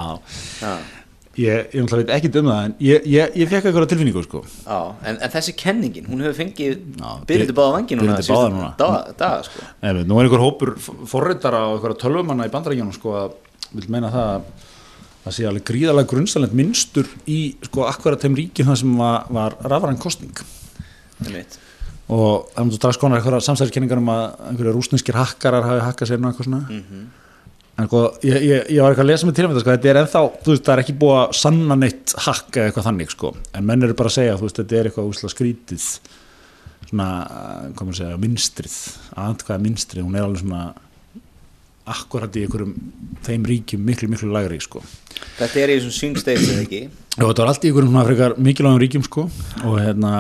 [0.63, 0.73] Já,
[1.41, 4.43] ég, ég veit ekki um það en ég, ég, ég fekk eitthvað tilfinningu sko.
[4.67, 6.75] já en, en þessi kenningin, hún hefur fengið
[7.29, 8.19] byrjandi báða vangi núna
[9.23, 9.65] daga sko.
[9.83, 10.75] Nei, nú er einhver hópur
[11.09, 13.33] forritara og einhverja tölvumanna í bandarækjunum sko að
[13.73, 14.69] vil meina það að
[15.23, 19.57] það sé alveg gríðalega grunnstæðlegt minnstur í sko akkurat þeim ríkjum það sem var, var
[19.71, 20.35] rafræn kostning
[22.13, 26.19] og það er strax konar einhverja samsæðiskenningar um að einhverja rúsneskir hakkarar hafi hakkað sér
[26.21, 27.05] og eitthvað svona Mhm.
[27.81, 29.93] En sko, ég, ég, ég var eitthvað að lesa með til um þetta sko, þetta
[29.93, 33.15] er ennþá, þú veist, það er ekki búið að sanna neitt hakka eða eitthvað þannig
[33.15, 33.33] sko.
[33.57, 35.87] En menn eru bara að segja, þú veist, þetta er eitthvað úslega skrítið
[36.93, 37.11] svona,
[37.73, 38.79] hvað maður segja, minstrið
[39.23, 40.65] aðkvæða minstrið, hún er alveg svona
[41.93, 42.75] akkurat í einhverjum
[43.27, 44.83] þeim ríkjum miklu, miklu lagri sko.
[45.39, 46.83] Þetta er í þessum swing states eða ekki?
[47.19, 49.25] Og þetta var allt í einhverjum svona frekar mikilvægum ríkjum sko.
[49.67, 50.13] Og hérna,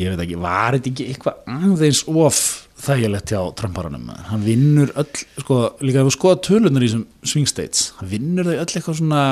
[0.00, 2.40] ég veit ekki var þetta ekki eitthvað aðeins of
[2.80, 4.08] þægilegt hjá Trumparanum.
[4.30, 5.10] Hann vinnur öll,
[5.42, 8.98] sko, líka ef við skoða tölunar í þessum swing states hann vinnur þau öll eitthvað
[9.02, 9.24] svona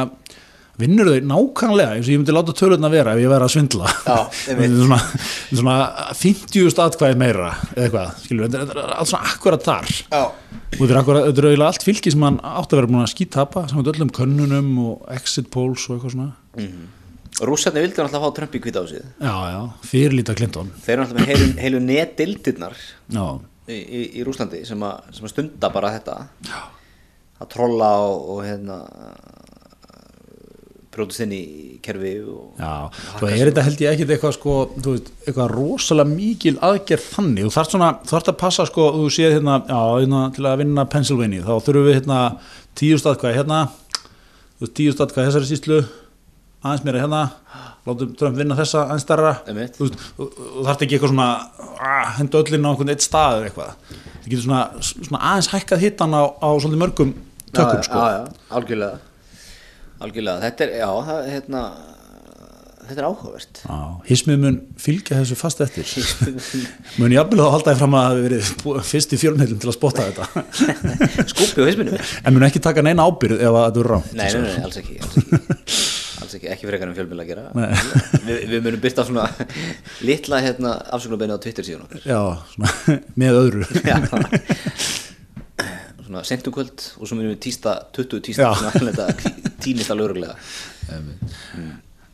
[0.78, 3.88] vinnur þau nákvæmlega eins og ég myndi láta tölunar vera ef ég væri að svindla.
[4.78, 4.98] Svona,
[5.50, 5.78] svona
[6.20, 9.90] 50 atkvæði meira eða eitthvað, er allt svona akkurat þar.
[10.18, 13.02] Og þetta er, akkurat, þetta er eiginlega allt fylki sem hann átti að vera búin
[13.02, 16.30] að skítapa saman öllum könnunum og exit polls og eitthvað svona
[17.46, 20.72] rússarnir vildi náttúrulega fá Trump í hvita á sig já, já, fyrirlíta Clinton.
[20.84, 22.78] Þeir eru náttúrulega með heilu, heilu netdildirnar
[23.14, 23.26] já,
[23.68, 26.18] í, í, í Rúslandi sem, a, sem að stunda bara þetta.
[26.48, 26.60] Já.
[27.38, 28.80] að trolla og, og hérna
[30.98, 31.44] brótist inn í
[31.84, 32.16] kerfi
[32.58, 32.72] já.
[32.90, 37.46] svo er þetta held ég ekkit eitthvað sko, þú veist, eitthvað rosalega mikil aðgerð þannig,
[37.46, 40.64] þú þarft svona þú þarft að passa sko, þú séð hérna, já, hérna til að
[40.64, 42.18] vinna Pennsylvania, þá þurfum við hérna
[42.78, 43.62] tíu staðkvæði hérna.
[44.58, 45.80] Þú veist, tíu staðkvæði þessari síslu
[46.64, 47.22] aðeins meira hérna,
[47.86, 49.32] látum Trump vinna þessa aðeins starra,
[49.76, 49.90] þú
[50.66, 51.28] þarft ekki eitthvað svona
[51.78, 55.84] ah, henda öllin á einhvern eitt stað eða eitthvað, það getur svona, svona aðeins hækkað
[55.86, 57.12] hittan á, á svolítið mörgum
[57.52, 58.02] tökum já, sko.
[58.02, 59.04] já, já, algjörlega.
[59.98, 61.62] Algjörlega, þetta er, já, það, hérna
[62.88, 63.60] þetta er áhugavert.
[64.08, 65.88] Hismið mun fylgja þessu fast eftir.
[67.00, 69.76] Mun jafnvel þá halda ég fram að það hafi verið fyrst í fjölmheilum til að
[69.76, 70.44] spotta þetta.
[71.32, 74.26] Skúpi á hisminu en mun ekki taka neina ábyrð ef að þetta er rámt nei,
[74.32, 75.40] nei, nei, alls ekki alls ekki,
[76.22, 77.72] alls ekki, ekki frekar en fjölmjöla að gera.
[78.26, 79.26] Vi, við munum byrta svona
[80.04, 82.06] litla hérna, afsökunarbeinu á Twitter síðan okkar.
[82.08, 82.22] Já,
[82.54, 83.68] svona, með öðru.
[83.84, 83.98] Já.
[86.08, 88.54] svona sentum kvöld og svo munum við tísta 20 tísta Já.
[88.56, 90.34] svona alveg þetta týnist alveg örgulega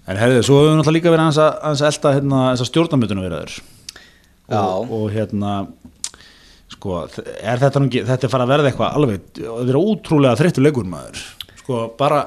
[0.05, 3.55] En herðið, svo hefur við náttúrulega líka verið að, elta hérna, þessar stjórnarmyndunum verið
[4.45, 4.61] Já.
[4.61, 5.53] og, og hérna
[6.69, 6.99] sko,
[7.41, 10.67] er þetta nú ekki þetta er fara að verða eitthvað alveg þetta er ótrúlega þreyttur
[10.67, 11.23] leikur maður.
[11.63, 12.19] Sko, bara,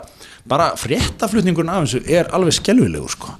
[0.50, 3.36] bara fréttaflutningurinn af þessu er alveg skelvilegur sko.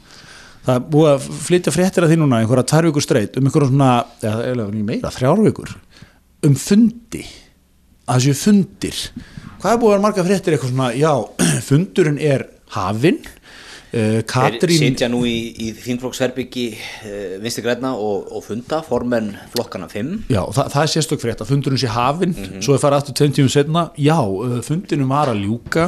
[0.68, 3.92] Það búið að flytja fréttir að því núna einhverja tvær vikur streit um einhverja svona,
[4.22, 5.74] eða meira, þrjár vikur
[6.46, 7.24] um fundi.
[8.08, 9.00] Að þessu fundir.
[9.58, 11.14] Hvað er búið að marga fréttir eitthvað svona, já,
[11.72, 13.24] fundurinn er hafinn
[14.28, 20.28] Katrín sitja nú í, í þingflokksherbyggi uh, vinstri græna og, og funda formenn flokkana 5
[20.34, 22.36] Já, það, það er sérstök frétt að fundurinn sé hafinn.
[22.60, 25.88] Svo er farið aftur tveim tímum setna já, uh, fundinum var að ljúka.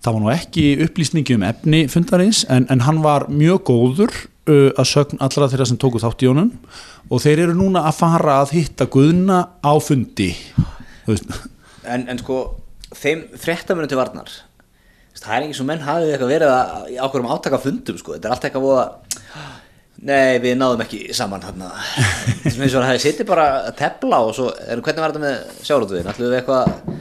[0.00, 4.20] Það var nú ekki upplýsningi um efni fundarins en, en hann var mjög góður
[4.50, 6.48] að sögn allra þeirra sem tóku þátt í honum.
[7.12, 10.32] Og þeir eru núna að fara að hitta guðna á fundi.
[11.84, 12.40] En, en sko,
[12.96, 14.32] þeim fréttamunum til varnar
[15.20, 18.16] það er ekki svo menn hafið eitthvað verið að, í ákveðum átaka fundum sko.
[18.16, 18.86] þetta er allt eitthvað voða
[20.00, 21.66] nei, við náðum ekki saman hann
[22.46, 25.24] sem eins og það hefði sittið bara að tepla og svo, en hvernig var þetta
[25.26, 26.98] með sjárótuðin ætlum við eitthvað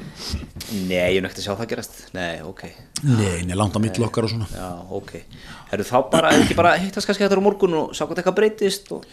[0.89, 1.99] nei, ég nögt að sjá það gerast.
[2.13, 2.67] Nei, ok,
[2.99, 4.47] Nei, nei, langt á milli okkar og svona.
[4.51, 5.13] Já, ok.
[5.69, 8.37] Herru, þá bara, er ekki bara hittast kannski þetta á morgun og sjá hvað eitthvað
[8.41, 9.05] breytist og...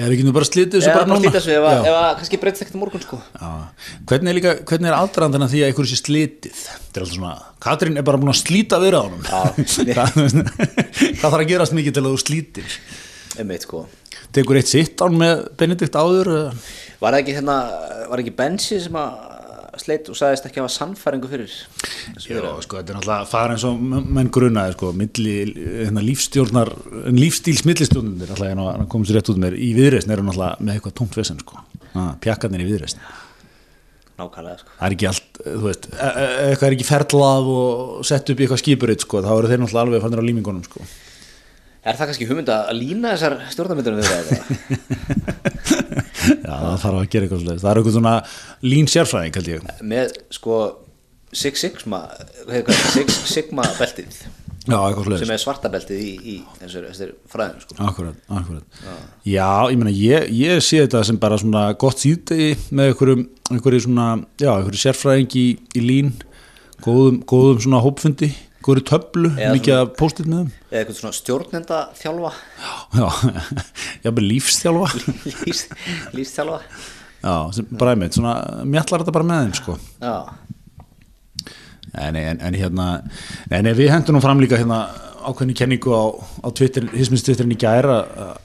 [0.00, 1.30] er ekki nú bara slítið þessu eða bara núna?
[1.30, 3.18] ef, að- ef að kannski breytist ekkert morgun sko.
[3.40, 3.50] Já.
[4.10, 7.34] hvernig er líka, hvernig er aðdraðan því að einhverju sé slítið þetta er alltaf svona,
[7.64, 9.44] Katrín er bara búin að slíta við á hvað
[9.94, 12.78] hvað þarf að gerast mikið til að þú slítir.
[13.38, 13.84] Einmitt sko.
[14.34, 16.52] Tekur eitt sitt án með Benedikt áður eða?
[17.02, 17.56] var það ekki hérna,
[18.10, 19.33] var ekki Bensi sem að
[19.82, 21.52] sleit og sagðist ekki að hafa sannfæringu fyrir
[22.24, 22.62] viðræðum?
[22.64, 26.72] sko, þetta er náttúrulega fara eins og menn grunaði, sko, hérna, lífstjórnar,
[27.14, 30.96] lífstíls millistjórnundir, hérna, hann komið sér rétt út með, í viðreisn eru náttúrulega með eitthvað
[31.00, 31.62] tómt vesen, sko,
[32.24, 33.02] pjakkarnir í viðreisn.
[34.18, 38.04] nákvæmlega sko Það er ekki allt, þú veist, e e eitthvað er ekki ferlað og
[38.06, 40.86] sett upp í eitthvað skipuritt, sko, þá eru þeir náttúrulega alveg fannir á límingunum, sko.
[41.84, 45.34] Er það kannski hugmynd að lína þessar stjórnarmyndunum við það?
[46.44, 47.60] Já, það þarf að gera eitthvað svolítið.
[47.60, 48.14] Það er eitthvað svona
[48.64, 49.66] lín sérfræðing, held ég.
[49.92, 50.56] Með sko
[51.34, 52.00] Six Sigma,
[52.94, 54.16] Six Sigma beltið
[54.64, 55.32] Já, eitthvað sem svolítið.
[55.34, 57.76] er svarta beltið í, í þessar, þessar fræðum sko.
[57.84, 58.78] Akkurat, akkurat.
[59.28, 63.82] Já, ég meina, ég, ég sé þetta sem bara svona gott síðdegi með einhverjum, einhverju
[63.84, 64.06] svona,
[64.40, 65.44] já, einhverju sérfræðing í,
[65.76, 66.14] í lín,
[66.86, 68.30] góðum, góðum svona hópfundi,
[68.64, 70.50] góðri töflu, mikið að póstið með þeim.
[70.70, 72.32] eða eitthvað svona stjórnenda þjálfa
[72.94, 73.06] Já,
[74.06, 74.88] jafnvel lífsþjálfa.
[75.44, 75.64] lýs,
[76.16, 76.60] lýsþjálfa
[77.24, 78.34] Já, sem bara einmitt, svona,
[78.68, 79.78] mjallar þetta bara með þeim, sko.
[80.04, 80.16] Já,
[81.94, 82.84] En, en, en hérna,
[83.54, 84.80] en við hendum nú fram líka hérna
[85.24, 86.02] ákveðni kenningu á,
[86.42, 88.00] á Twitter, hismins Twitterin í gæra,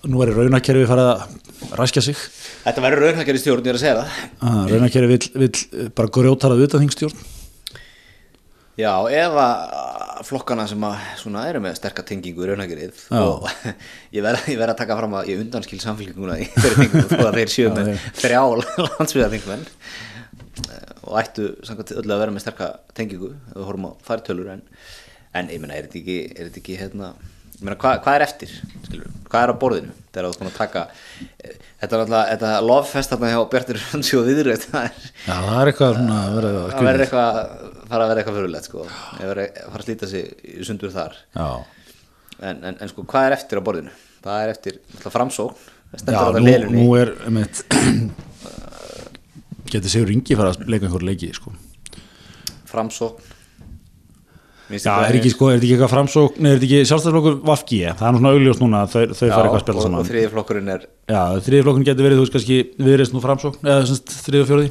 [0.06, 2.20] nú er raunakerfi farið að raskja sig.
[2.68, 6.86] þetta verður raunhækjari stjórn, ég er að segja það Ah, Raunakerfi vill bara grjótarað utan
[6.86, 7.26] þingstjórn.
[8.80, 9.46] Já, eða
[10.24, 13.20] flokkana sem að svona eru með sterka tengingu í raunhækjarið Já.
[13.20, 13.48] og
[14.16, 17.26] ég verð ég verð að taka fram að ég undanskil samfélkinguna í þeirri tengingu þó
[17.26, 18.42] að þeir séu með þrjá
[18.86, 19.66] landsviðarþingmenn
[21.10, 24.64] og ættu samkvæmt öllu að vera með sterka tengingu ef við horfum á færtölur en,
[25.36, 27.12] en ég meina, er þetta ekki, er þetta ekki hérna,
[27.56, 28.56] ég meina, hvað, hvað er eftir
[28.88, 30.86] skilur, hvað er á borðinu þú ert búin að taka
[31.40, 35.36] eh, þetta er alltaf, þetta lofest þarna hjá Bjartur Hansi og Viðröð það er Já,
[35.36, 35.62] það
[36.92, 38.86] er eitthvað fara að vera eitthvað fyrirlegt sko.
[38.86, 39.48] Að fara
[39.82, 41.18] að slíta sig í sundur þar.
[42.40, 43.94] En, en, en sko hvað er eftir á borðinu?
[44.24, 44.80] Það er eftir
[45.10, 45.68] framsókn.
[46.06, 47.64] Já nú, nú er einmitt,
[49.74, 51.54] getur Sigur Ingi fara að leika einhver leiki sko.
[52.70, 53.36] framsókn.
[54.70, 57.78] Já, þetta- er ekki, sko, er þetta ekki eitthvað framsókn er þetta ekki sjálfstæðarflokkur Vafki
[57.90, 60.00] Það er nú svona augljóst núna að þau, þau fara eitthvað að spila saman.
[60.00, 64.46] og þriði flokkurinn er Já, þriðiflokkun getur verið, þú veist kannski viðreist nú framsókn eða
[64.46, 64.70] fjóriði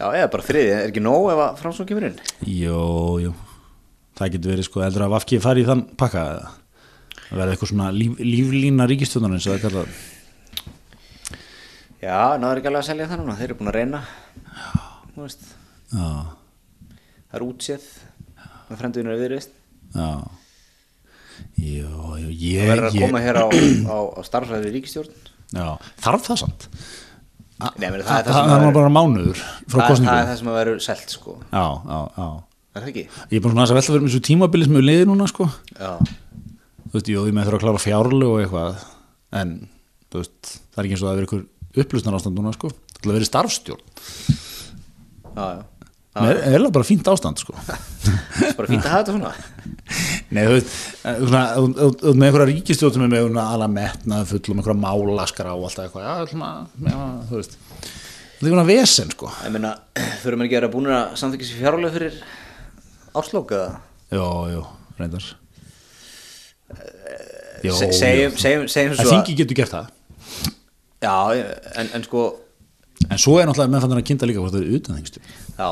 [0.00, 2.18] já, eða bara þriði, er ekki nóg ef að framsókn kemur inn?
[2.48, 2.80] Jó,
[3.26, 3.34] jú.
[4.18, 6.48] Það getur verið sko, heldur að Vafki fari í þann pakka eða?
[7.20, 9.88] Það verði eitthvað svona líf, líflína ríkistjónarinn sem það er kallað
[12.00, 13.36] já, náður ekki alveg að selja það núna.
[13.38, 14.00] Þeir eru búin að reyna.
[17.30, 17.88] Það er útséð.
[18.70, 19.56] Með fremduðinu er viðreist
[19.96, 20.10] já.
[21.60, 25.14] Jó, það ég, verður að ég koma hér á, á, á starfræði ríkistjórn
[25.50, 25.66] Já,
[26.04, 26.66] þarf það samt
[27.60, 30.58] Nei, Það, það, það, er að bara mánuður frá það, það er það sem að
[30.60, 31.34] verður selt sko.
[31.50, 32.28] Já, já, já.
[32.70, 33.04] Er það ekki?
[33.20, 35.48] Ég er bara svona að velta fyrir mig svo tímabili sem við liðið núna sko.
[35.74, 38.86] Þú veist, ég með þurfa að klára fjárlu og eitthvað
[39.40, 39.50] En,
[40.14, 42.72] veist, það er ekki eins og það er eitthvað upplustnar ástand núna sko.
[42.96, 43.84] Það er að vera starfstjórn
[45.30, 45.79] já, já
[46.10, 47.54] Það er eiginlega bara fínt ástand sko.
[48.58, 49.30] Bara fínt að hafa þetta svona.
[50.34, 50.72] Nei, þú veist,
[51.06, 51.20] eh,
[52.16, 56.08] með einhverja ríkistjórn sem er með ala metnað full með einhverja málaskrá og alltaf eitthvað,
[56.88, 56.96] já,
[57.30, 57.54] þú veist.
[58.40, 59.30] Það er svona vesen sko.
[59.44, 59.72] Ég meina,
[60.24, 62.18] þurfum ekki að vera búin að samþykja sér fjárlega fyrir
[63.20, 63.70] árslók eða?
[64.16, 64.62] Jó, jó,
[64.98, 65.30] reyndar.
[67.62, 69.90] Jó, Se- Segjum, segjum, segjum svo þingi getur gert það.
[71.00, 71.16] Já,
[71.80, 72.26] en, en sko
[73.10, 75.68] En svo er náttúrulega meðfannar að kynnta líka hvort það eru utan þingstjórn Já,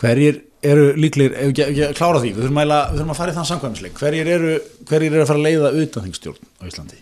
[0.00, 3.32] Hverjir eru líklegir, ef ekki, að klára því, við þurfum, að, við þurfum að fara
[3.32, 4.52] í þann samkvæmsleik, hverjir eru,
[4.88, 7.00] hverjir eru að fara að leiða utanþingstjórn á Íslandi?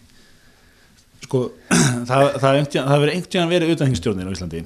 [1.27, 1.43] Sko,
[2.09, 4.63] það, hefur einhvern tíðan verið utanþingstjórnir á Íslandi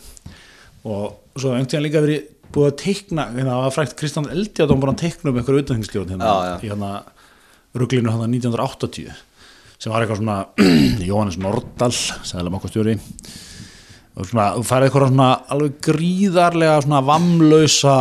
[0.83, 4.83] og svo einhvern tíðan líka verið búið að teikna, hérna það var frækt Kristján Eldjádón
[4.83, 6.57] búið að teikna um einhverju utanþingstjórn hérna, Já, já.
[6.61, 6.91] í hérna
[7.81, 9.23] ruglinu hérna 1980
[9.83, 10.37] sem var eitthvað svona
[11.09, 12.99] Jóhannes Nordal, sæðilega makkastjóri
[14.13, 17.95] og svona, þú færið eitthvað svona alveg gríðarlega svona vamlausa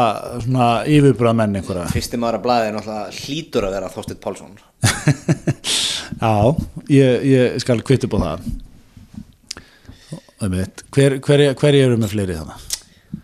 [0.44, 1.86] svona yfirbröða menn einhverja.
[1.94, 4.60] Fyrsti maður að blæði er náttúrulega hlýtur að vera Þorsteinn Pálsson.
[6.22, 6.34] Já,
[6.92, 8.52] ég, ég skal kvitt upp á það.
[10.42, 10.84] Einmitt.
[10.90, 12.70] hver, hver, hver eru með fleiri þannig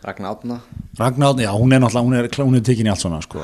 [0.05, 0.59] Ragnar Átna
[0.99, 3.41] Ragnar Árni, já, hún er náttúrulega, hún er, hún er tekin í allt svona sko.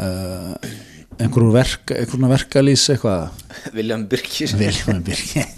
[0.00, 0.54] Uh,
[1.20, 3.44] einhverjum einhverjum verkalýs eitthvað?
[3.76, 5.44] William Birkis Viljum Birgi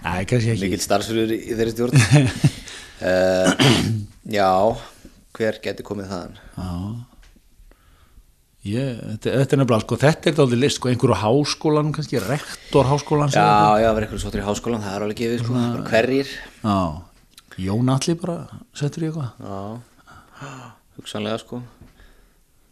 [0.00, 0.64] Æ, kannski ekki.
[0.64, 1.94] Mikil starfsfjörður í þeirri stjórn.
[3.00, 3.68] Uh,
[4.38, 4.50] Já
[5.36, 6.36] Hver geti komið þaðan?
[6.56, 6.70] Já,
[8.60, 12.90] Ég, þetta, þetta er nefnilega, sko, þetta er dálítið list, sko, einhverju háskólan, kannski, rektor
[12.90, 13.44] háskólan Já,
[13.80, 16.34] já, verður eitthvað svotur í háskólan, það er alveg gefið sko, bara hverjir.
[16.60, 16.76] Já,
[17.64, 18.36] Jón Alli bara
[18.76, 19.30] settur í eitthvað.
[19.40, 20.50] Já,
[21.00, 21.62] hugsanlega sko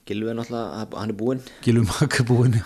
[0.09, 1.43] Gilvi er náttúrulega, hann er búinn.
[1.65, 2.59] Gilum Makabúin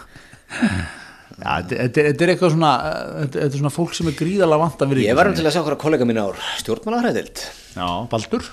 [1.42, 4.82] Já, þetta, þetta, er eitthvað svona þetta, þetta er svona fólk sem er gríðalega vant
[4.84, 7.40] að vera Ég var um til að sjá hverja kollega mín ár stjórnmálafræðild
[7.72, 8.44] Já, Baldur.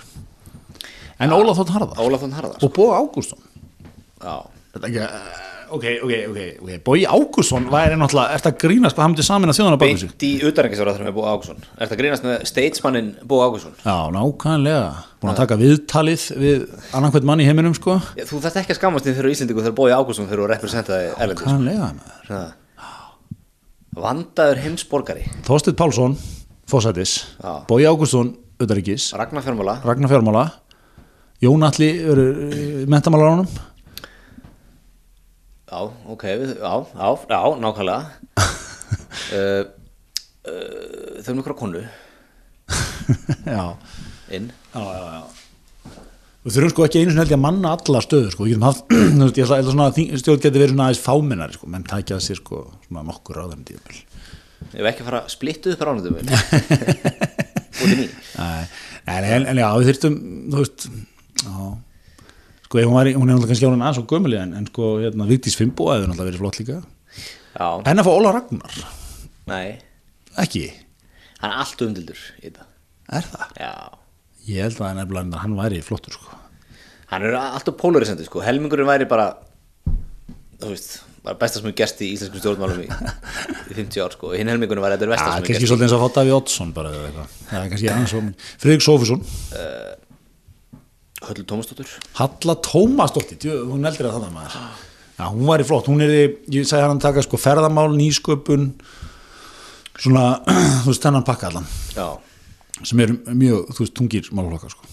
[1.20, 2.00] En Ólaf Þótt Harðar.
[2.00, 3.44] Ólaf von Harðar og Bói Ágússon
[4.24, 4.38] Já,
[4.74, 6.78] Þetta ekki, eh, ok, ok, ok, okay.
[6.86, 10.11] Bói Ágússon væri náttúrulega, eftir að grínast hvað hann myndi samin að þjóðana baka sig?
[10.11, 13.76] Beint í utanrengisverðar með Bó Ágússon Er þetta grínast með statesmannin Bó Ágússon?
[13.84, 14.84] Já, nákvæmlega,
[15.22, 16.65] búin að taka viðtalið við
[16.97, 17.97] annarkvæmt mann í heiminum sko.
[18.20, 21.11] Já, Þú þarft ekki að skammast þín fyrir Íslendingu þegar Bói Ágússon fyrir að representaði
[21.15, 21.49] erlendis.
[21.49, 22.41] Nákvæmlega.
[23.99, 25.26] Vandaður heimsborgari.
[25.47, 26.17] Þorsteinn Pálsson,
[26.70, 27.17] fósætis.
[27.70, 29.11] Bói Ágússon, utanríkis.
[29.17, 29.80] Ragnar Fjármála.
[29.84, 30.45] Ragnar Fjármála.
[31.39, 31.88] Jón Alli,
[32.91, 33.47] mentamálaránum
[35.70, 37.99] Já, ok, við- já, já, já, nákvæmlega.
[39.30, 39.65] Uh,
[40.49, 41.84] uh, Þau nokkra konu.
[43.49, 43.65] Já,
[44.34, 44.47] inn.
[44.74, 45.22] Já, já, já.
[46.45, 48.65] Við þurfum sko ekki einu sinni held ég að manna alla stöður sko, við getum
[48.70, 48.93] haft,
[49.41, 52.61] ég svona að þing- stjórn geti verið svona aðeins fámennari sko, menn tækja sér sko,
[52.88, 53.99] svona nokkur ráðan tíðabil.
[54.70, 56.15] Ég hef ekki að fara að splittu upp ránuðum
[57.80, 58.07] Út í
[59.24, 60.15] nei, en, en já, við þurftum,
[60.53, 60.88] þú veist,
[61.43, 61.53] já,
[62.70, 65.26] sko, hún, var, hún er náttúrulega kannski árið aðeins og gömuli, en, en sko, hérna,
[65.30, 66.80] Vigdís Fimbo hefur náttúrulega verið flott líka.
[67.57, 68.78] Já, En að fá Óla Ragnar,
[69.49, 69.65] nei,
[70.45, 70.67] ekki,
[71.41, 72.67] hann er allt umdildur í þetta.
[73.20, 73.57] Er það?
[73.59, 73.74] Já,
[74.49, 76.38] Ég held að nefnilega að hann væri flottur, sko.
[77.11, 78.41] hann er alltaf polarisandi sko.
[78.45, 79.32] Helmingurinn væri bara
[80.59, 80.89] Þú veist,
[81.24, 82.88] bara besta sem er gerst í íslenskum stjórnmálum í,
[83.72, 84.32] í 50 ár sko.
[84.36, 86.15] Hinn helmingurinn væri þetta er Já, versta sem er kannski gerst svolítið eins að fá
[86.17, 87.38] Daví Oddsson bara eða eitthvað.
[87.61, 88.22] Er kannski aðeins svo,
[88.63, 89.24] Friðrik Sófusson,
[91.30, 94.57] Höllu Tómasdóttur Halla Tómasdóttir, hún eldir að það maður.
[95.19, 96.21] Já, hún var í flott, hún er í,
[96.55, 98.69] ég segi hann að taka sko ferðamál, nýsköpun,
[99.99, 100.25] svona,
[100.86, 102.07] þú veist, þennan pakka allan, Já,
[102.88, 104.88] sem er mjög, þú veist, tungir málflokkar, sko.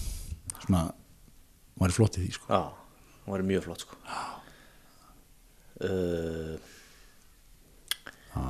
[0.65, 2.49] Svona, hún var í flott í því, sko.
[2.51, 2.59] já,
[3.23, 3.95] hann væri mjög flott sko
[5.87, 6.57] uh,
[8.37, 8.43] Já,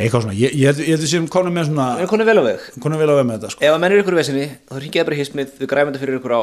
[0.00, 2.68] eitthvað svona, ég, ég, held- heldur sem konum með svona, erum konið vel á veg
[2.80, 3.64] konum vel að vera með þetta, sko.
[3.66, 6.02] Ef að menn er ykkur í vesinni, þá ringið bara í hismið Við græfum þetta
[6.04, 6.42] fyrir ykkur á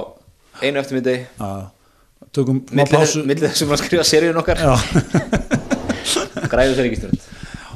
[0.62, 1.16] einu eftirmyndi.
[1.40, 1.52] Já,
[2.36, 3.24] tökum Millir pásu.
[3.28, 4.62] milli þessum að skrifa seríun okkar.
[6.54, 7.24] Græfum þeir ekki stjórn.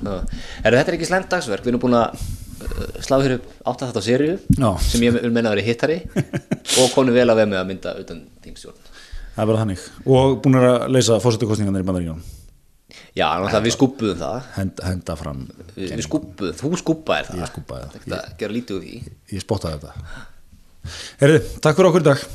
[0.03, 1.65] Þetta er ekki slæmt dagsverk.
[1.65, 4.37] Við erum búin að uh, slá hér upp átt að þetta á seríu
[4.85, 5.99] sem ég vil menna að vera hittari
[6.81, 8.95] og konið vel að veg með að mynda utan þingstjórn
[9.37, 9.85] það er bara þannig.
[10.09, 12.21] Og búin að leysa fórsetukostningarnir í bandaríkjum.
[13.17, 14.47] Já, náttúrulega við skúppuðum það.
[14.55, 15.43] Henda, henda fram,
[15.75, 17.39] Við, við skúppuðum, þú skúppaðir það.
[17.41, 17.93] Ég skúbbaði það.
[17.93, 18.97] Þetta því.
[19.33, 20.25] Ég spottaði þetta.
[21.21, 22.25] Herri, takk fyrir okkur í dag.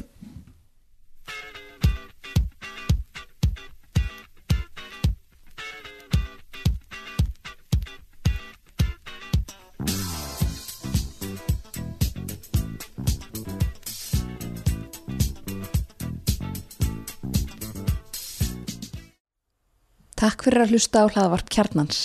[20.22, 22.00] Takk fyrir að hlusta á hlaðvarp kjarnans.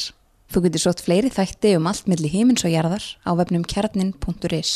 [0.49, 4.71] Þú getur sótt fleiri þætti um allt milli himins og jarðar á vefnum kjarnin.is.